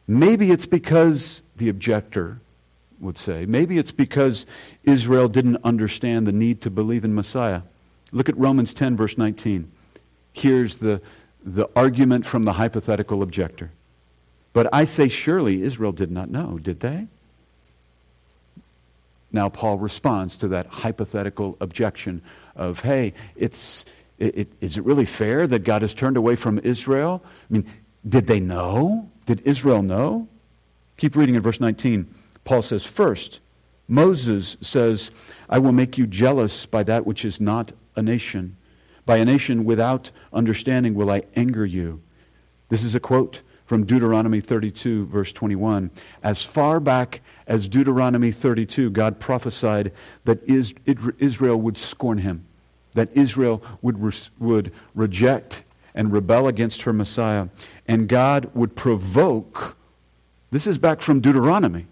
[0.06, 2.38] maybe it's because the objector
[3.00, 4.44] would say, maybe it's because
[4.82, 7.62] Israel didn't understand the need to believe in Messiah.
[8.14, 9.70] Look at Romans 10, verse 19.
[10.32, 11.02] Here's the,
[11.44, 13.72] the argument from the hypothetical objector.
[14.52, 17.08] But I say, surely Israel did not know, did they?
[19.32, 22.22] Now, Paul responds to that hypothetical objection
[22.54, 23.84] of, hey, it's,
[24.20, 27.20] it, it, is it really fair that God has turned away from Israel?
[27.24, 27.66] I mean,
[28.08, 29.10] did they know?
[29.26, 30.28] Did Israel know?
[30.98, 32.06] Keep reading in verse 19.
[32.44, 33.40] Paul says, First,
[33.88, 35.10] Moses says,
[35.50, 38.56] I will make you jealous by that which is not a nation.
[39.06, 42.02] By a nation without understanding will I anger you.
[42.68, 45.90] This is a quote from Deuteronomy 32, verse 21.
[46.22, 49.92] As far back as Deuteronomy 32, God prophesied
[50.24, 52.46] that Israel would scorn him,
[52.94, 57.48] that Israel would, re- would reject and rebel against her Messiah,
[57.86, 59.76] and God would provoke.
[60.50, 61.86] This is back from Deuteronomy.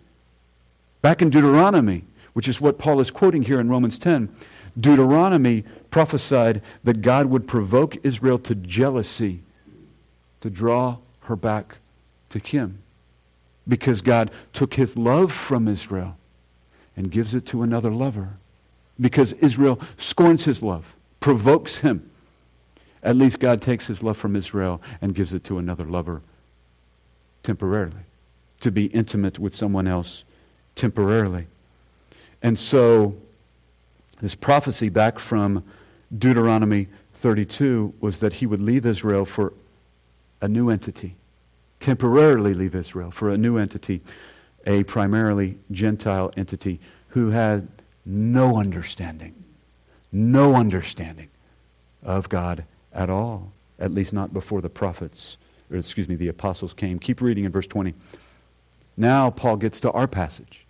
[1.00, 4.34] Back in Deuteronomy, which is what Paul is quoting here in Romans 10,
[4.78, 9.42] Deuteronomy prophesied that God would provoke Israel to jealousy
[10.40, 11.76] to draw her back
[12.30, 12.78] to him
[13.68, 16.16] because God took his love from Israel
[16.96, 18.30] and gives it to another lover.
[19.00, 22.10] Because Israel scorns his love, provokes him.
[23.02, 26.22] At least God takes his love from Israel and gives it to another lover
[27.42, 28.04] temporarily,
[28.60, 30.24] to be intimate with someone else
[30.74, 31.46] temporarily.
[32.42, 33.14] And so,
[34.20, 35.64] this prophecy back from
[36.16, 39.52] Deuteronomy 32 was that he would leave Israel for
[40.40, 41.16] a new entity
[41.82, 44.00] temporarily leave Israel for a new entity,
[44.66, 47.68] a primarily Gentile entity who had
[48.06, 49.34] no understanding,
[50.10, 51.28] no understanding
[52.02, 55.36] of God at all, at least not before the prophets,
[55.70, 56.98] or excuse me, the apostles came.
[56.98, 57.94] Keep reading in verse 20.
[58.96, 60.64] Now Paul gets to our passage.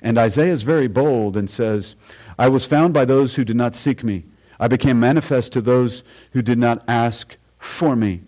[0.00, 1.96] And Isaiah is very bold and says,
[2.38, 4.24] I was found by those who did not seek me.
[4.60, 8.22] I became manifest to those who did not ask for me.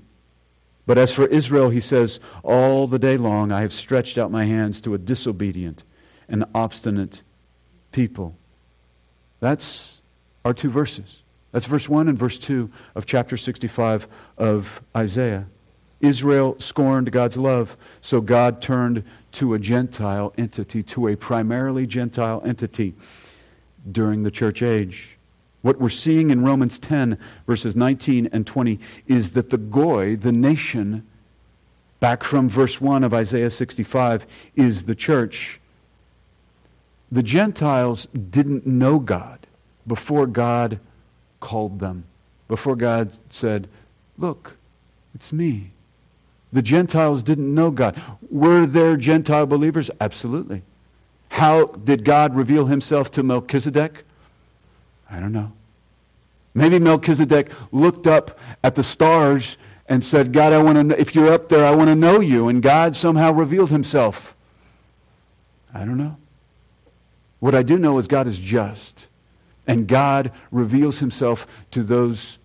[0.87, 4.45] But as for Israel, he says, All the day long I have stretched out my
[4.45, 5.85] hands to a disobedient
[6.29, 7.23] and obstinate
[7.93, 8.37] people.
[9.41, 10.01] That's
[10.45, 11.23] our two verses.
[11.53, 14.07] That's verse 1 and verse 2 of chapter 65
[14.39, 15.47] of Isaiah.
[16.01, 22.41] Israel scorned God's love, so God turned to a Gentile entity, to a primarily Gentile
[22.45, 22.95] entity
[23.91, 25.19] during the church age.
[25.63, 30.33] What we're seeing in Romans 10, verses 19 and 20, is that the Goy, the
[30.33, 31.07] nation,
[32.01, 35.61] back from verse 1 of Isaiah 65, is the church.
[37.13, 39.47] The Gentiles didn't know God
[39.87, 40.81] before God
[41.41, 42.05] called them,
[42.49, 43.69] before God said,
[44.17, 44.57] Look,
[45.15, 45.73] it's me.
[46.53, 48.01] The Gentiles didn't know God.
[48.31, 49.91] Were there Gentile believers?
[50.01, 50.63] Absolutely.
[51.31, 54.05] How did God reveal himself to Melchizedek?
[55.11, 55.53] I don't know.
[56.55, 59.57] Maybe Melchizedek looked up at the stars
[59.89, 62.49] and said, God, I want to, if you're up there, I want to know you.
[62.49, 64.35] And God somehow revealed himself.
[65.75, 66.17] I don't know.
[67.41, 69.09] What I do know is God is just.
[69.67, 72.39] And God reveals himself to those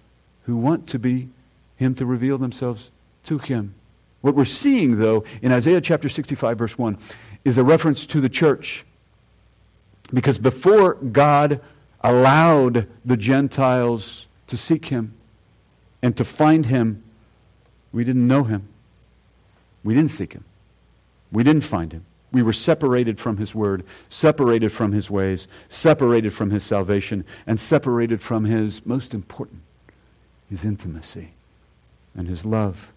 [0.43, 1.29] who want to be
[1.75, 2.91] him to reveal themselves
[3.25, 3.75] to him.
[4.21, 6.97] What we're seeing, though, in Isaiah chapter 65, verse 1,
[7.43, 8.85] is a reference to the church.
[10.13, 11.61] Because before God
[12.05, 15.15] allowed the Gentiles to seek him
[16.03, 17.03] and to find him,
[17.91, 18.67] we didn't know him.
[19.83, 20.45] We didn't seek him.
[21.31, 22.05] We didn't find him.
[22.31, 27.59] We were separated from his word, separated from his ways, separated from his salvation, and
[27.59, 29.61] separated from his, most important,
[30.47, 31.31] his intimacy
[32.15, 32.91] and his love.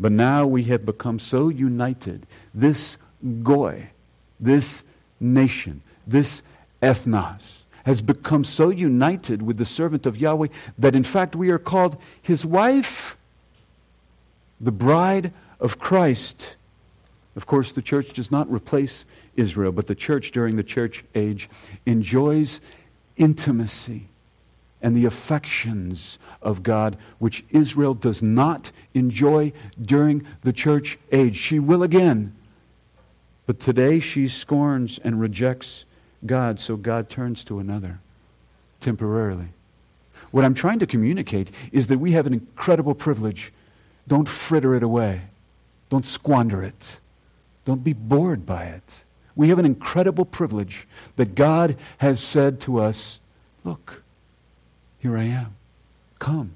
[0.00, 2.26] But now we have become so united.
[2.52, 2.98] This
[3.42, 3.90] goy,
[4.40, 4.82] this
[5.20, 6.42] nation, this
[6.82, 11.58] ethnos, has become so united with the servant of Yahweh that in fact we are
[11.58, 13.16] called his wife,
[14.60, 16.56] the bride of Christ.
[17.36, 19.06] Of course, the church does not replace
[19.36, 21.48] Israel, but the church during the church age
[21.84, 22.60] enjoys
[23.16, 24.08] intimacy
[24.80, 31.36] and the affections of God, which Israel does not enjoy during the church age.
[31.36, 32.34] She will again.
[33.46, 35.86] But today she scorns and rejects
[36.26, 38.00] God, so God turns to another
[38.80, 39.48] temporarily.
[40.30, 43.52] What I'm trying to communicate is that we have an incredible privilege.
[44.08, 45.22] Don't fritter it away.
[45.90, 46.98] Don't squander it.
[47.64, 49.04] Don't be bored by it.
[49.36, 53.20] We have an incredible privilege that God has said to us,
[53.64, 54.02] Look,
[54.98, 55.56] here I am.
[56.18, 56.52] Come.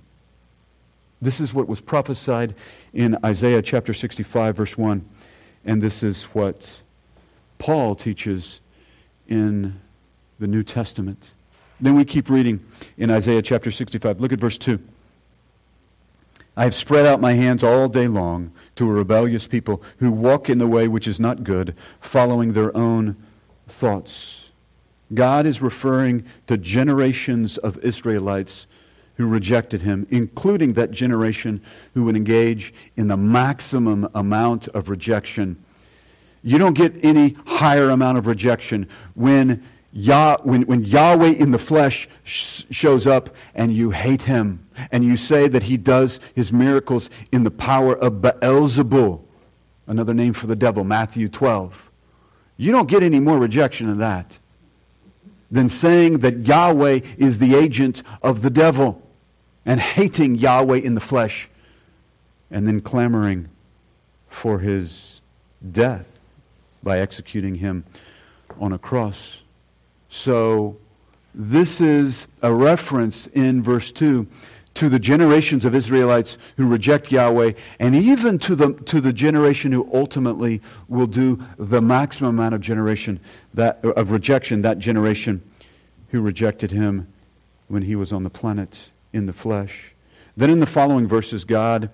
[1.21, 2.55] This is what was prophesied
[2.93, 5.05] in Isaiah chapter 65, verse 1.
[5.64, 6.81] And this is what
[7.59, 8.61] Paul teaches
[9.29, 9.79] in
[10.39, 11.33] the New Testament.
[11.81, 12.64] Then we keep reading
[12.97, 14.20] in Isaiah chapter 65.
[14.20, 14.81] Look at verse 2.
[16.57, 20.51] I have spread out my hands all day long to a rebellious people who walk
[20.51, 23.16] in the way which is not good, following their own
[23.68, 24.51] thoughts.
[25.14, 28.66] God is referring to generations of Israelites
[29.18, 31.61] who rejected him, including that generation
[31.95, 35.57] who would engage in the maximum amount of rejection.
[36.49, 41.59] You don't get any higher amount of rejection when Yah, when, when Yahweh in the
[41.59, 46.51] flesh sh- shows up and you hate him and you say that he does his
[46.51, 49.20] miracles in the power of Beelzebul,
[49.86, 51.90] another name for the devil, Matthew 12,
[52.57, 54.38] you don't get any more rejection than that
[55.51, 59.03] than saying that Yahweh is the agent of the devil
[59.66, 61.51] and hating Yahweh in the flesh
[62.51, 63.51] and then clamoring
[64.30, 65.20] for his
[65.70, 66.18] death
[66.83, 67.85] by executing him
[68.59, 69.43] on a cross.
[70.09, 70.79] So,
[71.35, 74.26] this is a reference in verse 2
[74.74, 79.72] to the generations of Israelites who reject Yahweh, and even to the, to the generation
[79.72, 83.18] who ultimately will do the maximum amount of generation
[83.55, 85.43] that, of rejection, that generation
[86.11, 87.09] who rejected him
[87.66, 89.95] when he was on the planet in the flesh.
[90.37, 91.91] Then in the following verses, God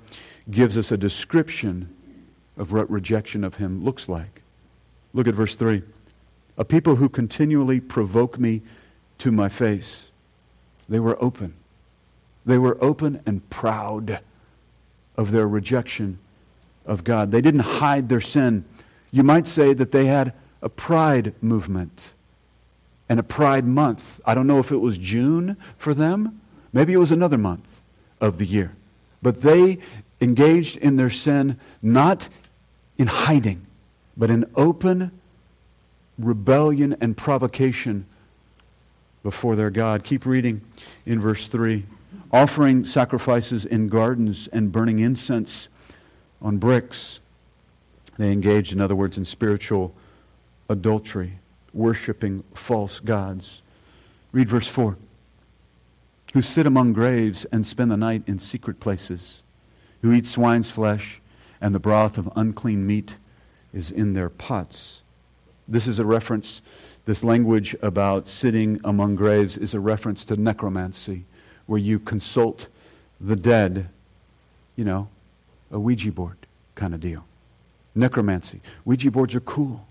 [0.51, 1.95] gives us a description
[2.57, 4.34] of what rejection of him looks like.
[5.14, 5.82] Look at verse 3
[6.56, 8.62] a people who continually provoke me
[9.18, 10.10] to my face.
[10.88, 11.54] They were open.
[12.46, 14.20] They were open and proud
[15.16, 16.18] of their rejection
[16.86, 17.30] of God.
[17.30, 18.64] They didn't hide their sin.
[19.10, 22.12] You might say that they had a pride movement
[23.08, 24.20] and a pride month.
[24.24, 26.40] I don't know if it was June for them.
[26.72, 27.80] Maybe it was another month
[28.20, 28.76] of the year.
[29.22, 29.78] But they
[30.20, 32.28] engaged in their sin not
[32.98, 33.66] in hiding,
[34.16, 35.10] but in open
[36.18, 38.06] rebellion and provocation
[39.22, 40.04] before their God.
[40.04, 40.60] Keep reading
[41.06, 41.84] in verse 3.
[42.32, 45.68] Offering sacrifices in gardens and burning incense
[46.40, 47.20] on bricks.
[48.16, 49.94] They engaged, in other words, in spiritual
[50.68, 51.38] adultery,
[51.72, 53.62] worshiping false gods.
[54.32, 54.96] Read verse 4.
[56.34, 59.42] Who sit among graves and spend the night in secret places,
[60.02, 61.20] who eat swine's flesh,
[61.60, 63.18] and the broth of unclean meat
[63.75, 65.03] is in their pots
[65.66, 66.62] this is a reference,
[67.07, 71.25] this language about sitting among graves is a reference to necromancy,
[71.66, 72.68] where you consult
[73.20, 73.89] the dead,
[74.77, 75.09] you know,
[75.70, 76.37] a Ouija board
[76.75, 77.25] kind of deal.
[77.95, 78.61] Necromancy.
[78.85, 79.87] Ouija boards are cool,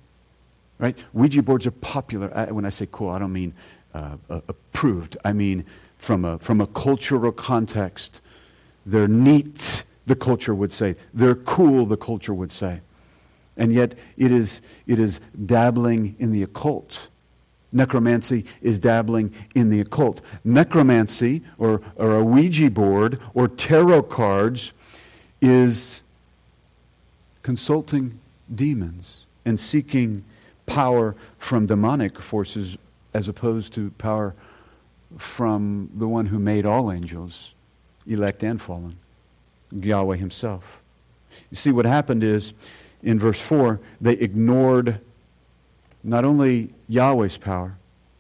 [0.77, 0.97] right?
[1.13, 2.31] Ouija boards are popular.
[2.35, 3.53] I, when I say cool, I don't mean
[3.93, 5.17] uh, uh, approved.
[5.23, 5.65] I mean
[5.97, 8.21] from a, from a cultural context.
[8.85, 10.97] They're neat, the culture would say.
[11.13, 12.81] They're cool, the culture would say.
[13.57, 17.07] And yet it is, it is dabbling in the occult.
[17.71, 20.21] Necromancy is dabbling in the occult.
[20.43, 24.73] Necromancy, or, or a Ouija board, or tarot cards,
[25.41, 26.03] is
[27.41, 28.19] consulting
[28.53, 30.23] demons and seeking
[30.65, 32.77] power from demonic forces
[33.13, 34.33] as opposed to power
[35.17, 37.53] from the one who made all angels,
[38.07, 38.95] elect and fallen,
[39.71, 40.81] Yahweh Himself.
[41.51, 42.53] You see, what happened is
[43.03, 44.99] in verse 4, they ignored
[46.03, 47.75] not only Yahweh's power,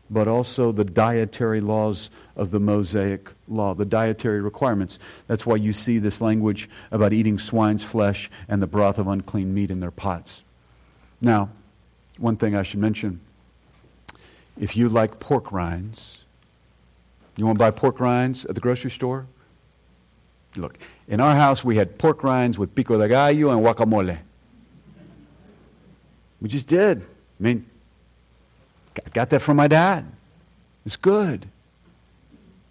[0.09, 4.99] but also the dietary laws of the Mosaic law, the dietary requirements.
[5.27, 9.53] That's why you see this language about eating swine's flesh and the broth of unclean
[9.53, 10.43] meat in their pots.
[11.21, 11.49] Now,
[12.17, 13.21] one thing I should mention
[14.59, 16.19] if you like pork rinds,
[17.35, 19.25] you want to buy pork rinds at the grocery store?
[20.55, 20.77] Look,
[21.07, 24.19] in our house we had pork rinds with pico de gallo and guacamole.
[26.43, 26.99] We just did.
[26.99, 27.03] I
[27.39, 27.65] mean,
[28.97, 30.05] I got that from my dad.
[30.85, 31.47] It's good.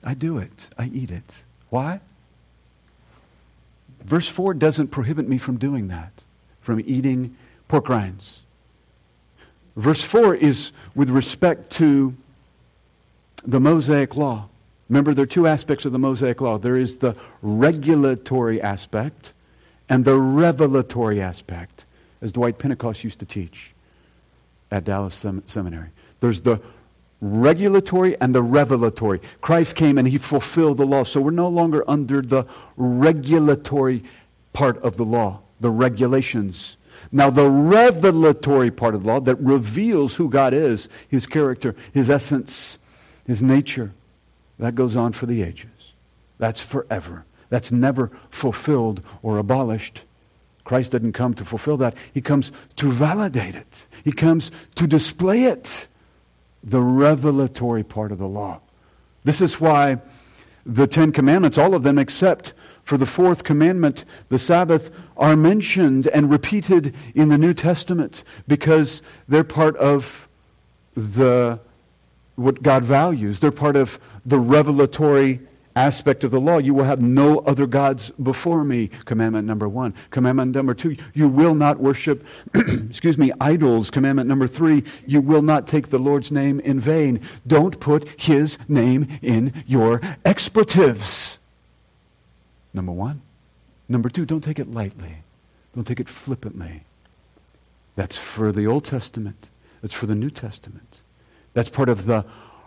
[0.04, 0.68] I do it.
[0.78, 1.42] I eat it.
[1.70, 2.00] Why?
[4.04, 6.12] Verse 4 doesn't prohibit me from doing that,
[6.60, 7.34] from eating
[7.66, 8.40] pork rinds.
[9.74, 12.14] Verse 4 is with respect to
[13.44, 14.48] the Mosaic law.
[14.90, 19.32] Remember, there are two aspects of the Mosaic law there is the regulatory aspect
[19.88, 21.86] and the revelatory aspect
[22.22, 23.74] as Dwight Pentecost used to teach
[24.70, 25.90] at Dallas Sem- Seminary.
[26.20, 26.60] There's the
[27.20, 29.20] regulatory and the revelatory.
[29.40, 31.04] Christ came and he fulfilled the law.
[31.04, 32.44] So we're no longer under the
[32.76, 34.02] regulatory
[34.52, 36.76] part of the law, the regulations.
[37.10, 42.08] Now, the revelatory part of the law that reveals who God is, his character, his
[42.08, 42.78] essence,
[43.26, 43.92] his nature,
[44.58, 45.92] that goes on for the ages.
[46.38, 47.24] That's forever.
[47.48, 50.04] That's never fulfilled or abolished.
[50.64, 51.96] Christ didn't come to fulfill that.
[52.12, 53.86] He comes to validate it.
[54.04, 55.88] He comes to display it.
[56.62, 58.60] The revelatory part of the law.
[59.24, 60.00] This is why
[60.64, 62.54] the Ten Commandments, all of them except
[62.84, 69.02] for the fourth commandment, the Sabbath, are mentioned and repeated in the New Testament because
[69.28, 70.28] they're part of
[70.94, 71.60] the
[72.36, 73.40] what God values.
[73.40, 75.40] They're part of the revelatory
[75.74, 76.58] aspect of the law.
[76.58, 78.88] You will have no other gods before me.
[79.04, 79.94] Commandment number one.
[80.10, 83.90] Commandment number two, you will not worship, excuse me, idols.
[83.90, 87.20] Commandment number three, you will not take the Lord's name in vain.
[87.46, 91.38] Don't put his name in your expletives.
[92.74, 93.22] Number one.
[93.88, 95.16] Number two, don't take it lightly.
[95.74, 96.84] Don't take it flippantly.
[97.96, 99.50] That's for the Old Testament.
[99.80, 101.00] That's for the New Testament.
[101.52, 102.24] That's part of the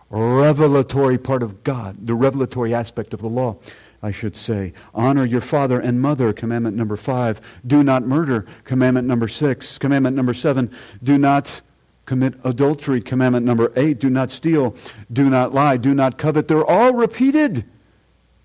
[0.09, 3.57] revelatory part of God, the revelatory aspect of the law,
[4.01, 4.73] I should say.
[4.93, 7.41] Honor your father and mother, commandment number five.
[7.65, 9.77] Do not murder, commandment number six.
[9.77, 10.71] Commandment number seven,
[11.03, 11.61] do not
[12.05, 13.99] commit adultery, commandment number eight.
[13.99, 14.75] Do not steal,
[15.11, 16.47] do not lie, do not covet.
[16.47, 17.65] They're all repeated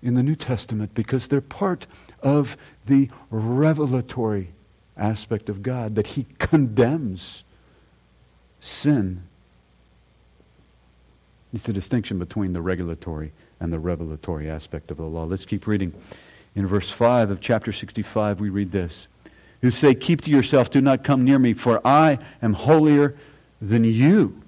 [0.01, 1.85] in the New Testament because they're part
[2.21, 2.57] of
[2.87, 4.53] the revelatory
[4.97, 7.43] aspect of God, that He condemns
[8.59, 9.23] sin
[11.53, 15.23] it's the distinction between the regulatory and the revelatory aspect of the law.
[15.23, 15.93] Let's keep reading.
[16.55, 19.07] In verse 5 of chapter 65, we read this
[19.61, 23.15] Who say, Keep to yourself, do not come near me, for I am holier
[23.61, 24.41] than you.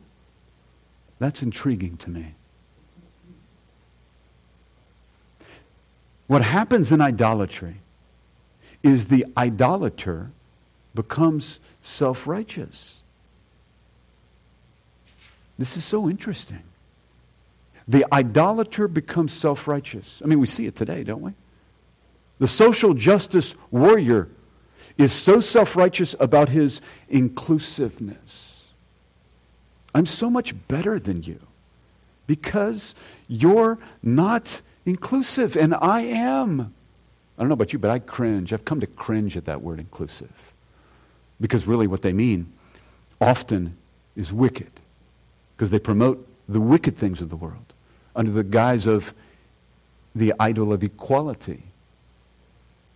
[1.20, 2.36] That's intriguing to me.
[6.28, 7.78] What happens in idolatry
[8.82, 10.32] is the idolater
[10.96, 13.02] becomes self righteous.
[15.58, 16.64] This is so interesting.
[17.88, 20.22] The idolater becomes self righteous.
[20.24, 21.34] I mean, we see it today, don't we?
[22.40, 24.30] The social justice warrior
[24.98, 28.68] is so self righteous about his inclusiveness.
[29.94, 31.40] I'm so much better than you
[32.26, 32.96] because
[33.28, 36.74] you're not inclusive, and I am.
[37.38, 38.54] I don't know about you, but I cringe.
[38.54, 40.54] I've come to cringe at that word inclusive.
[41.42, 42.52] Because really, what they mean
[43.20, 43.78] often
[44.16, 44.72] is wicked,
[45.56, 47.73] because they promote the wicked things of the world
[48.16, 49.14] under the guise of
[50.16, 51.64] the idol of equality.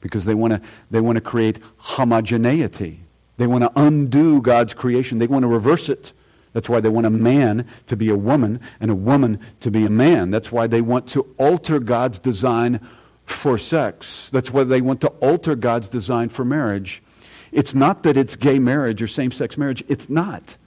[0.01, 0.61] Because they want to
[0.91, 2.99] they want to create homogeneity.
[3.37, 5.17] They want to undo god's creation.
[5.17, 6.13] They want to reverse it.
[6.53, 9.85] That's why they want a man to be a woman and a woman to be
[9.85, 10.31] a man.
[10.31, 12.79] That's why they want to alter god's design
[13.25, 14.29] for sex.
[14.31, 17.03] That's why they want to alter god's design for marriage.
[17.51, 19.83] It's not that it's gay marriage or same-sex marriage.
[19.87, 20.57] It's not.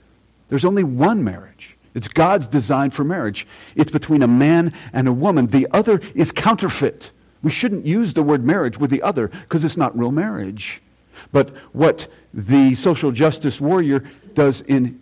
[0.49, 3.45] There's only one marriage it's God's design for marriage.
[3.75, 5.47] It's between a man and a woman.
[5.47, 7.11] The other is counterfeit.
[7.43, 10.81] We shouldn't use the word marriage with the other because it's not real marriage.
[11.31, 15.01] But what the social justice warrior does in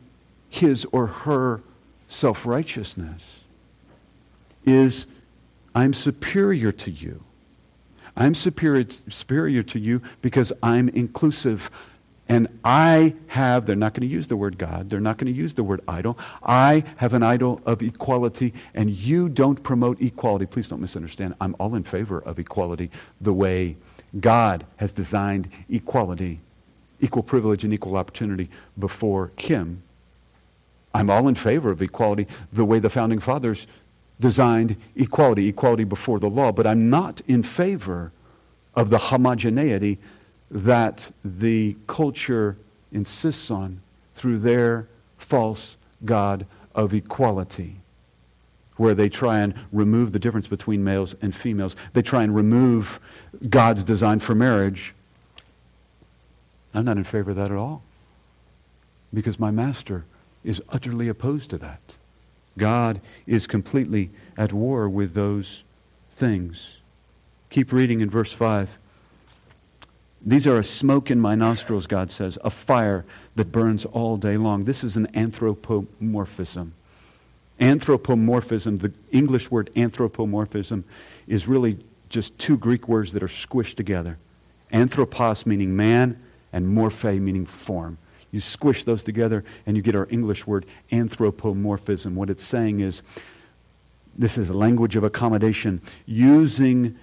[0.50, 1.62] his or her
[2.08, 3.44] self righteousness
[4.66, 5.06] is
[5.76, 7.24] I'm superior to you.
[8.18, 11.70] I'm superior, superior to you because I'm inclusive.
[12.30, 15.38] And I have, they're not going to use the word God, they're not going to
[15.38, 16.18] use the word idol.
[16.44, 20.46] I have an idol of equality, and you don't promote equality.
[20.46, 21.34] Please don't misunderstand.
[21.42, 23.78] I'm all in favor of equality the way
[24.20, 26.40] God has designed equality,
[27.02, 29.82] equal privilege and equal opportunity before Him.
[30.94, 33.66] I'm all in favor of equality the way the founding fathers
[34.20, 38.12] designed equality, equality before the law, but I'm not in favor
[38.76, 39.98] of the homogeneity
[40.52, 42.58] that the culture
[42.92, 43.82] insists on
[44.16, 44.88] through their
[45.18, 47.76] false God of equality,
[48.78, 51.76] where they try and remove the difference between males and females.
[51.94, 53.00] They try and remove
[53.50, 54.96] God's design for marriage.
[56.74, 57.84] I'm not in favor of that at all,
[59.14, 60.06] because my master
[60.44, 61.96] is utterly opposed to that.
[62.58, 65.64] God is completely at war with those
[66.12, 66.78] things.
[67.50, 68.79] Keep reading in verse 5.
[70.22, 73.06] These are a smoke in my nostrils, God says, a fire
[73.36, 74.66] that burns all day long.
[74.66, 76.74] This is an anthropomorphism.
[77.60, 80.84] Anthropomorphism, the English word anthropomorphism,
[81.28, 81.78] is really
[82.10, 84.18] just two Greek words that are squished together.
[84.72, 87.98] Anthropos meaning man, and morphe meaning form.
[88.32, 92.16] You squish those together, and you get our English word anthropomorphism.
[92.16, 93.02] What it's saying is
[94.16, 96.98] this is a language of accommodation, using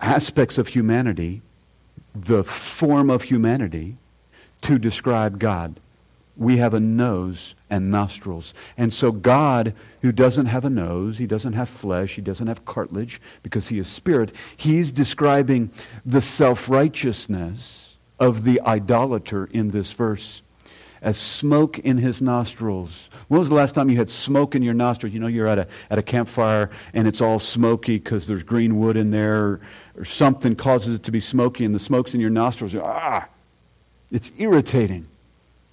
[0.00, 1.42] aspects of humanity
[2.14, 3.96] the form of humanity
[4.62, 5.80] to describe God
[6.40, 8.54] we have a nose and nostrils.
[8.78, 12.64] And so God, who doesn't have a nose, he doesn't have flesh, he doesn't have
[12.64, 15.70] cartilage because he is spirit, he's describing
[16.04, 20.40] the self-righteousness of the idolater in this verse
[21.02, 23.08] as smoke in his nostrils.
[23.28, 25.14] When was the last time you had smoke in your nostrils?
[25.14, 28.78] You know, you're at a, at a campfire and it's all smoky because there's green
[28.78, 29.60] wood in there or,
[29.96, 32.74] or, something causes it to be smoky and the smoke's in your nostrils.
[32.74, 33.28] Ah,
[34.10, 35.06] it's irritating.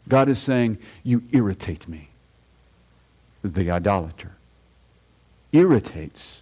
[0.08, 2.10] God is saying, You irritate me.
[3.44, 4.38] The idolater
[5.52, 6.42] irritates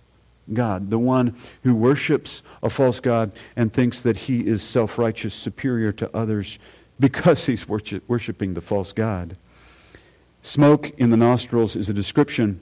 [0.53, 5.33] God, the one who worships a false God and thinks that he is self righteous,
[5.33, 6.59] superior to others
[6.99, 9.37] because he's worship, worshiping the false God.
[10.41, 12.59] Smoke in the nostrils is a description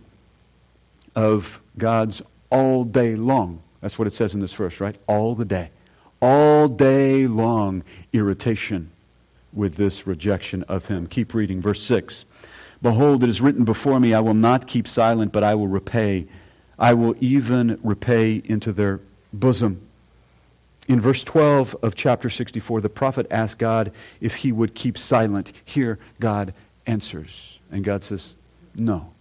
[1.16, 3.62] of God's all day long.
[3.82, 4.96] That's what it says in this verse, right?
[5.08, 5.72] All the day.
[6.22, 8.92] All day long irritation
[9.52, 11.08] with this rejection of him.
[11.08, 11.62] Keep reading.
[11.62, 12.26] Verse 6.
[12.82, 16.28] Behold, it is written before me, I will not keep silent, but I will repay.
[16.78, 19.00] I will even repay into their
[19.32, 19.82] bosom.
[20.88, 25.54] In verse 12 of chapter 64, the prophet asked God if he would keep silent.
[25.64, 26.54] Here, God
[26.86, 27.60] answers.
[27.72, 28.36] And God says,
[28.76, 29.12] No.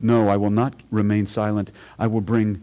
[0.00, 1.72] No, I will not remain silent.
[1.98, 2.62] I will bring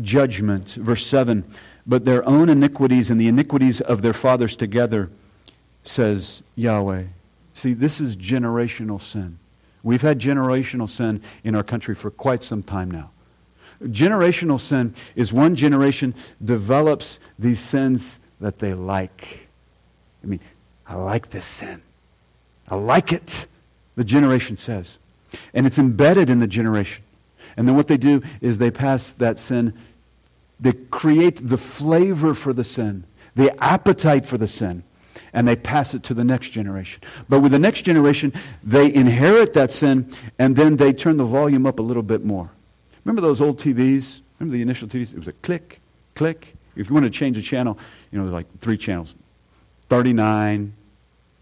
[0.00, 0.70] judgment.
[0.70, 1.44] Verse 7
[1.86, 5.10] But their own iniquities and the iniquities of their fathers together
[5.84, 7.04] says Yahweh.
[7.54, 9.38] See, this is generational sin.
[9.82, 13.10] We've had generational sin in our country for quite some time now.
[13.84, 16.14] Generational sin is one generation
[16.44, 19.48] develops these sins that they like.
[20.22, 20.40] I mean,
[20.86, 21.82] I like this sin.
[22.68, 23.46] I like it,
[23.96, 24.98] the generation says.
[25.54, 27.04] And it's embedded in the generation.
[27.56, 29.74] And then what they do is they pass that sin,
[30.60, 33.04] they create the flavor for the sin,
[33.34, 34.84] the appetite for the sin
[35.32, 37.02] and they pass it to the next generation.
[37.28, 41.66] But with the next generation, they inherit that sin and then they turn the volume
[41.66, 42.50] up a little bit more.
[43.04, 44.20] Remember those old TVs?
[44.38, 45.12] Remember the initial TVs?
[45.12, 45.80] It was a click,
[46.14, 46.54] click.
[46.76, 47.78] If you want to change a channel,
[48.10, 49.14] you know, like three channels
[49.88, 50.72] 39,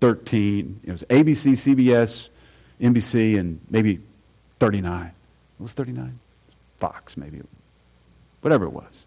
[0.01, 0.81] 13.
[0.85, 2.29] It was ABC, CBS,
[2.81, 4.01] NBC, and maybe
[4.59, 5.13] 39.
[5.59, 6.19] What was 39?
[6.79, 7.43] Fox, maybe.
[8.41, 9.07] Whatever it was.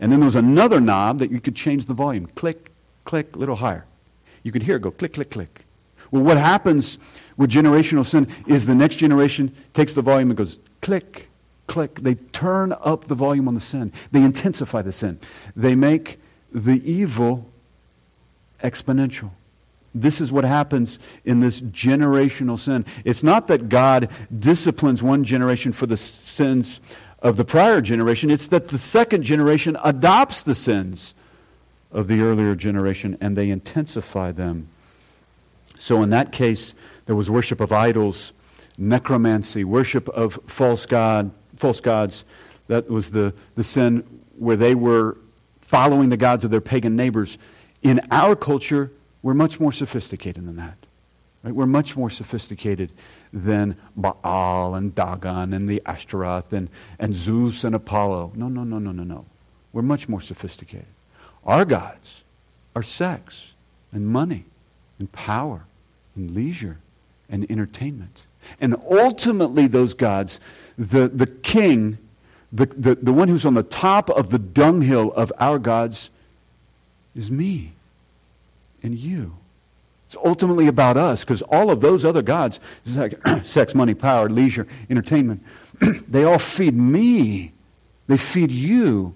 [0.00, 2.26] And then there was another knob that you could change the volume.
[2.26, 2.70] Click,
[3.04, 3.84] click, a little higher.
[4.44, 5.64] You could hear it go click, click, click.
[6.10, 6.98] Well, what happens
[7.36, 11.27] with generational sin is the next generation takes the volume and goes click,
[11.68, 12.00] click.
[12.00, 13.92] They turn up the volume on the sin.
[14.10, 15.20] They intensify the sin.
[15.54, 16.18] They make
[16.52, 17.46] the evil
[18.62, 19.30] exponential.
[19.94, 22.84] This is what happens in this generational sin.
[23.04, 26.80] It's not that God disciplines one generation for the sins
[27.20, 31.14] of the prior generation, it's that the second generation adopts the sins
[31.90, 34.68] of the earlier generation and they intensify them.
[35.78, 36.74] So in that case,
[37.06, 38.32] there was worship of idols,
[38.76, 42.24] necromancy, worship of false god, false gods.
[42.68, 44.04] That was the, the sin
[44.36, 45.16] where they were
[45.60, 47.38] following the gods of their pagan neighbors.
[47.82, 48.90] In our culture,
[49.22, 50.76] we're much more sophisticated than that.
[51.42, 51.54] Right?
[51.54, 52.90] We're much more sophisticated
[53.32, 58.32] than Baal and Dagon and the Ashtaroth and, and Zeus and Apollo.
[58.34, 59.24] No, no, no, no, no, no.
[59.72, 60.86] We're much more sophisticated.
[61.44, 62.24] Our gods
[62.74, 63.52] are sex
[63.92, 64.44] and money
[64.98, 65.64] and power
[66.16, 66.78] and leisure
[67.28, 68.26] and entertainment.
[68.60, 70.40] And ultimately, those gods,
[70.76, 71.98] the, the king,
[72.52, 76.10] the, the, the one who's on the top of the dunghill of our gods,
[77.14, 77.72] is me
[78.82, 79.36] and you.
[80.06, 82.60] It's ultimately about us because all of those other gods,
[83.42, 85.42] sex, money, power, leisure, entertainment,
[86.08, 87.52] they all feed me.
[88.06, 89.14] They feed you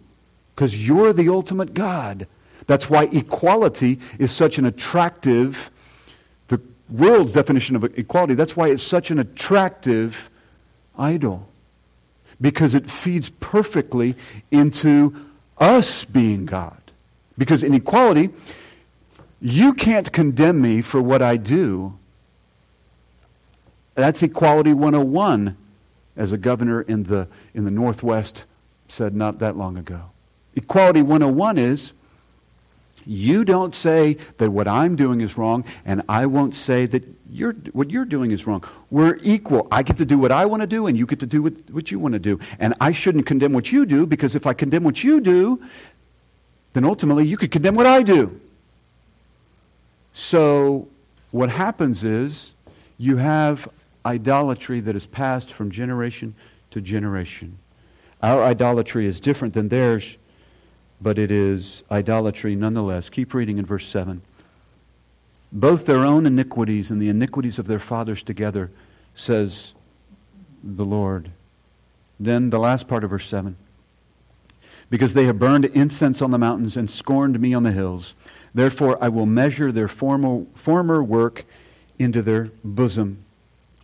[0.55, 2.27] because you're the ultimate God.
[2.67, 5.71] That's why equality is such an attractive,
[6.93, 10.31] world's definition of equality, that's why it's such an attractive
[10.99, 11.49] idol.
[12.41, 14.17] Because it feeds perfectly
[14.51, 15.15] into
[15.59, 16.79] us being God.
[17.39, 18.31] Because in equality,
[19.41, 21.99] you can't condemn me for what I do.
[23.95, 25.57] That's Equality 101,
[26.17, 28.45] as a governor in the, in the Northwest
[28.89, 30.11] said not that long ago.
[30.55, 31.93] Equality 101 is
[33.05, 37.55] you don't say that what I'm doing is wrong, and I won't say that you're,
[37.73, 38.63] what you're doing is wrong.
[38.91, 39.69] We're equal.
[39.73, 41.55] I get to do what I want to do, and you get to do what,
[41.71, 42.39] what you want to do.
[42.59, 45.63] And I shouldn't condemn what you do, because if I condemn what you do,
[46.75, 48.41] then ultimately you could condemn what I do.
[50.13, 50.89] So
[51.31, 52.53] what happens is
[52.99, 53.69] you have
[54.05, 56.35] idolatry that is passed from generation
[56.71, 57.59] to generation.
[58.23, 60.19] Our idolatry is different than theirs
[61.03, 63.11] but it is idolatry nonetheless.
[63.11, 64.23] Keep reading in verse 7.
[65.53, 68.71] both their own iniquities and the iniquities of their fathers together,
[69.15, 69.75] says
[70.65, 71.31] the Lord.
[72.19, 73.57] Then the last part of verse 7
[74.89, 78.15] because they have burned incense on the mountains and scorned me on the hills.
[78.53, 81.47] Therefore, I will measure their former, former work
[81.99, 83.25] into their bosom.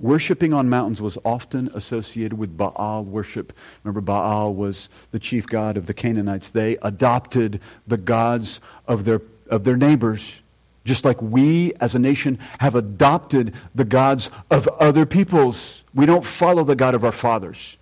[0.00, 3.52] Worshipping on mountains was often associated with Baal worship.
[3.82, 6.50] Remember, Baal was the chief god of the Canaanites.
[6.50, 10.42] They adopted the gods of their, of their neighbors,
[10.84, 15.82] just like we as a nation have adopted the gods of other peoples.
[15.92, 17.76] We don't follow the God of our fathers.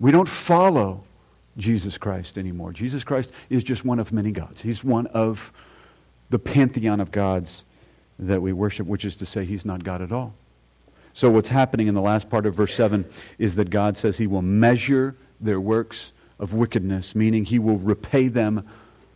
[0.00, 1.04] We don't follow
[1.56, 2.72] Jesus Christ anymore.
[2.72, 4.62] Jesus Christ is just one of many gods.
[4.62, 5.52] He's one of
[6.30, 7.64] the pantheon of gods
[8.18, 10.34] that we worship, which is to say, he's not God at all.
[11.14, 13.04] So, what's happening in the last part of verse 7
[13.38, 18.28] is that God says he will measure their works of wickedness, meaning he will repay
[18.28, 18.66] them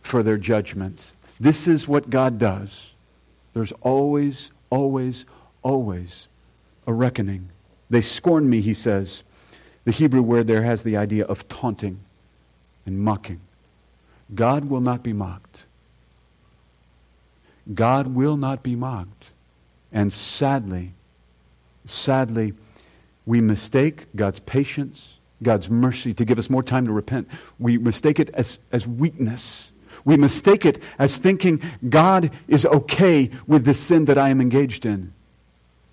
[0.01, 1.11] for their judgments.
[1.39, 2.93] This is what God does.
[3.53, 5.25] There's always, always,
[5.63, 6.27] always
[6.85, 7.49] a reckoning.
[7.89, 9.23] They scorn me, he says.
[9.85, 11.99] The Hebrew word there has the idea of taunting
[12.85, 13.39] and mocking.
[14.33, 15.65] God will not be mocked.
[17.73, 19.31] God will not be mocked.
[19.91, 20.93] And sadly,
[21.89, 22.53] sadly,
[23.25, 27.27] we mistake God's patience, God's mercy to give us more time to repent.
[27.59, 29.71] We mistake it as, as weakness.
[30.05, 34.85] We mistake it as thinking God is okay with the sin that I am engaged
[34.85, 35.13] in.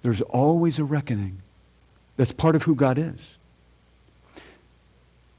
[0.02, 1.42] There's always a reckoning.
[2.16, 3.38] That's part of who God is.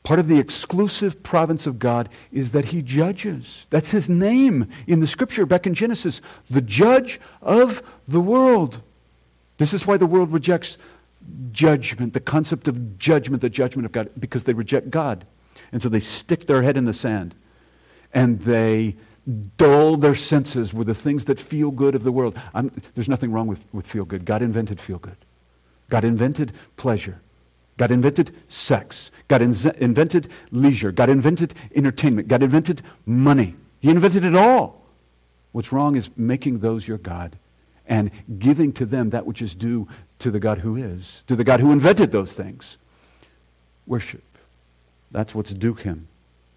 [0.04, 3.66] Part of the exclusive province of God is that he judges.
[3.72, 8.82] That's his name in the scripture back in Genesis, the judge of the world.
[9.58, 10.78] This is why the world rejects
[11.52, 15.26] judgment, the concept of judgment, the judgment of God, because they reject God.
[15.72, 17.36] And so they stick their head in the sand
[18.14, 18.96] and they
[19.58, 22.40] dull their senses with the things that feel good of the world.
[22.54, 24.26] I'm, there's nothing wrong with, with feel good.
[24.26, 25.18] God invented feel good,
[25.90, 27.22] God invented pleasure.
[27.78, 29.12] God invented sex.
[29.28, 30.94] God in- invented leisure.
[30.94, 32.30] God invented entertainment.
[32.30, 33.56] God invented money.
[33.82, 34.82] He invented it all.
[35.52, 37.38] What's wrong is making those your God
[37.88, 39.88] and giving to them that which is due
[40.20, 42.78] to the God who is, to the God who invented those things.
[43.86, 44.24] Worship.
[45.12, 46.08] That's what's due him.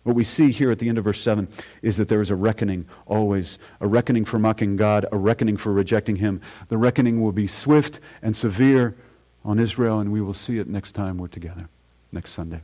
[0.04, 1.48] What we see here at the end of verse 7
[1.82, 5.72] is that there is a reckoning always, a reckoning for mocking God, a reckoning for
[5.72, 6.40] rejecting him.
[6.68, 8.96] The reckoning will be swift and severe
[9.44, 11.68] on Israel, and we will see it next time we're together,
[12.10, 12.62] next Sunday.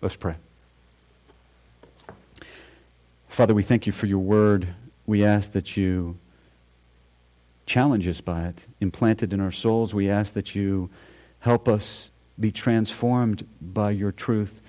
[0.00, 0.36] Let's pray.
[3.28, 4.68] Father, we thank you for your word.
[5.06, 6.16] We ask that you
[7.66, 9.94] challenge us by it, implanted in our souls.
[9.94, 10.90] We ask that you
[11.40, 14.62] help us be transformed by your truth.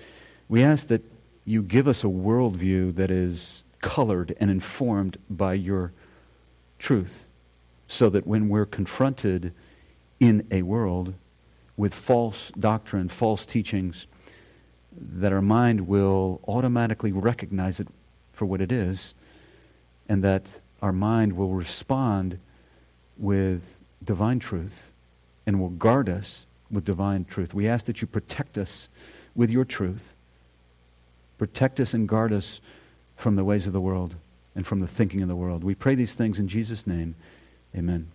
[0.48, 1.02] We ask that
[1.44, 5.92] you give us a worldview that is colored and informed by your
[6.78, 7.28] truth,
[7.86, 9.52] so that when we're confronted
[10.20, 11.14] in a world
[11.76, 14.06] with false doctrine, false teachings,
[14.96, 17.88] that our mind will automatically recognize it
[18.32, 19.14] for what it is,
[20.08, 22.38] and that our mind will respond
[23.16, 24.92] with divine truth
[25.46, 27.54] and will guard us with divine truth.
[27.54, 28.88] We ask that you protect us
[29.34, 30.14] with your truth.
[31.38, 32.60] Protect us and guard us
[33.16, 34.16] from the ways of the world
[34.54, 35.64] and from the thinking of the world.
[35.64, 37.14] We pray these things in Jesus' name.
[37.76, 38.10] Amen.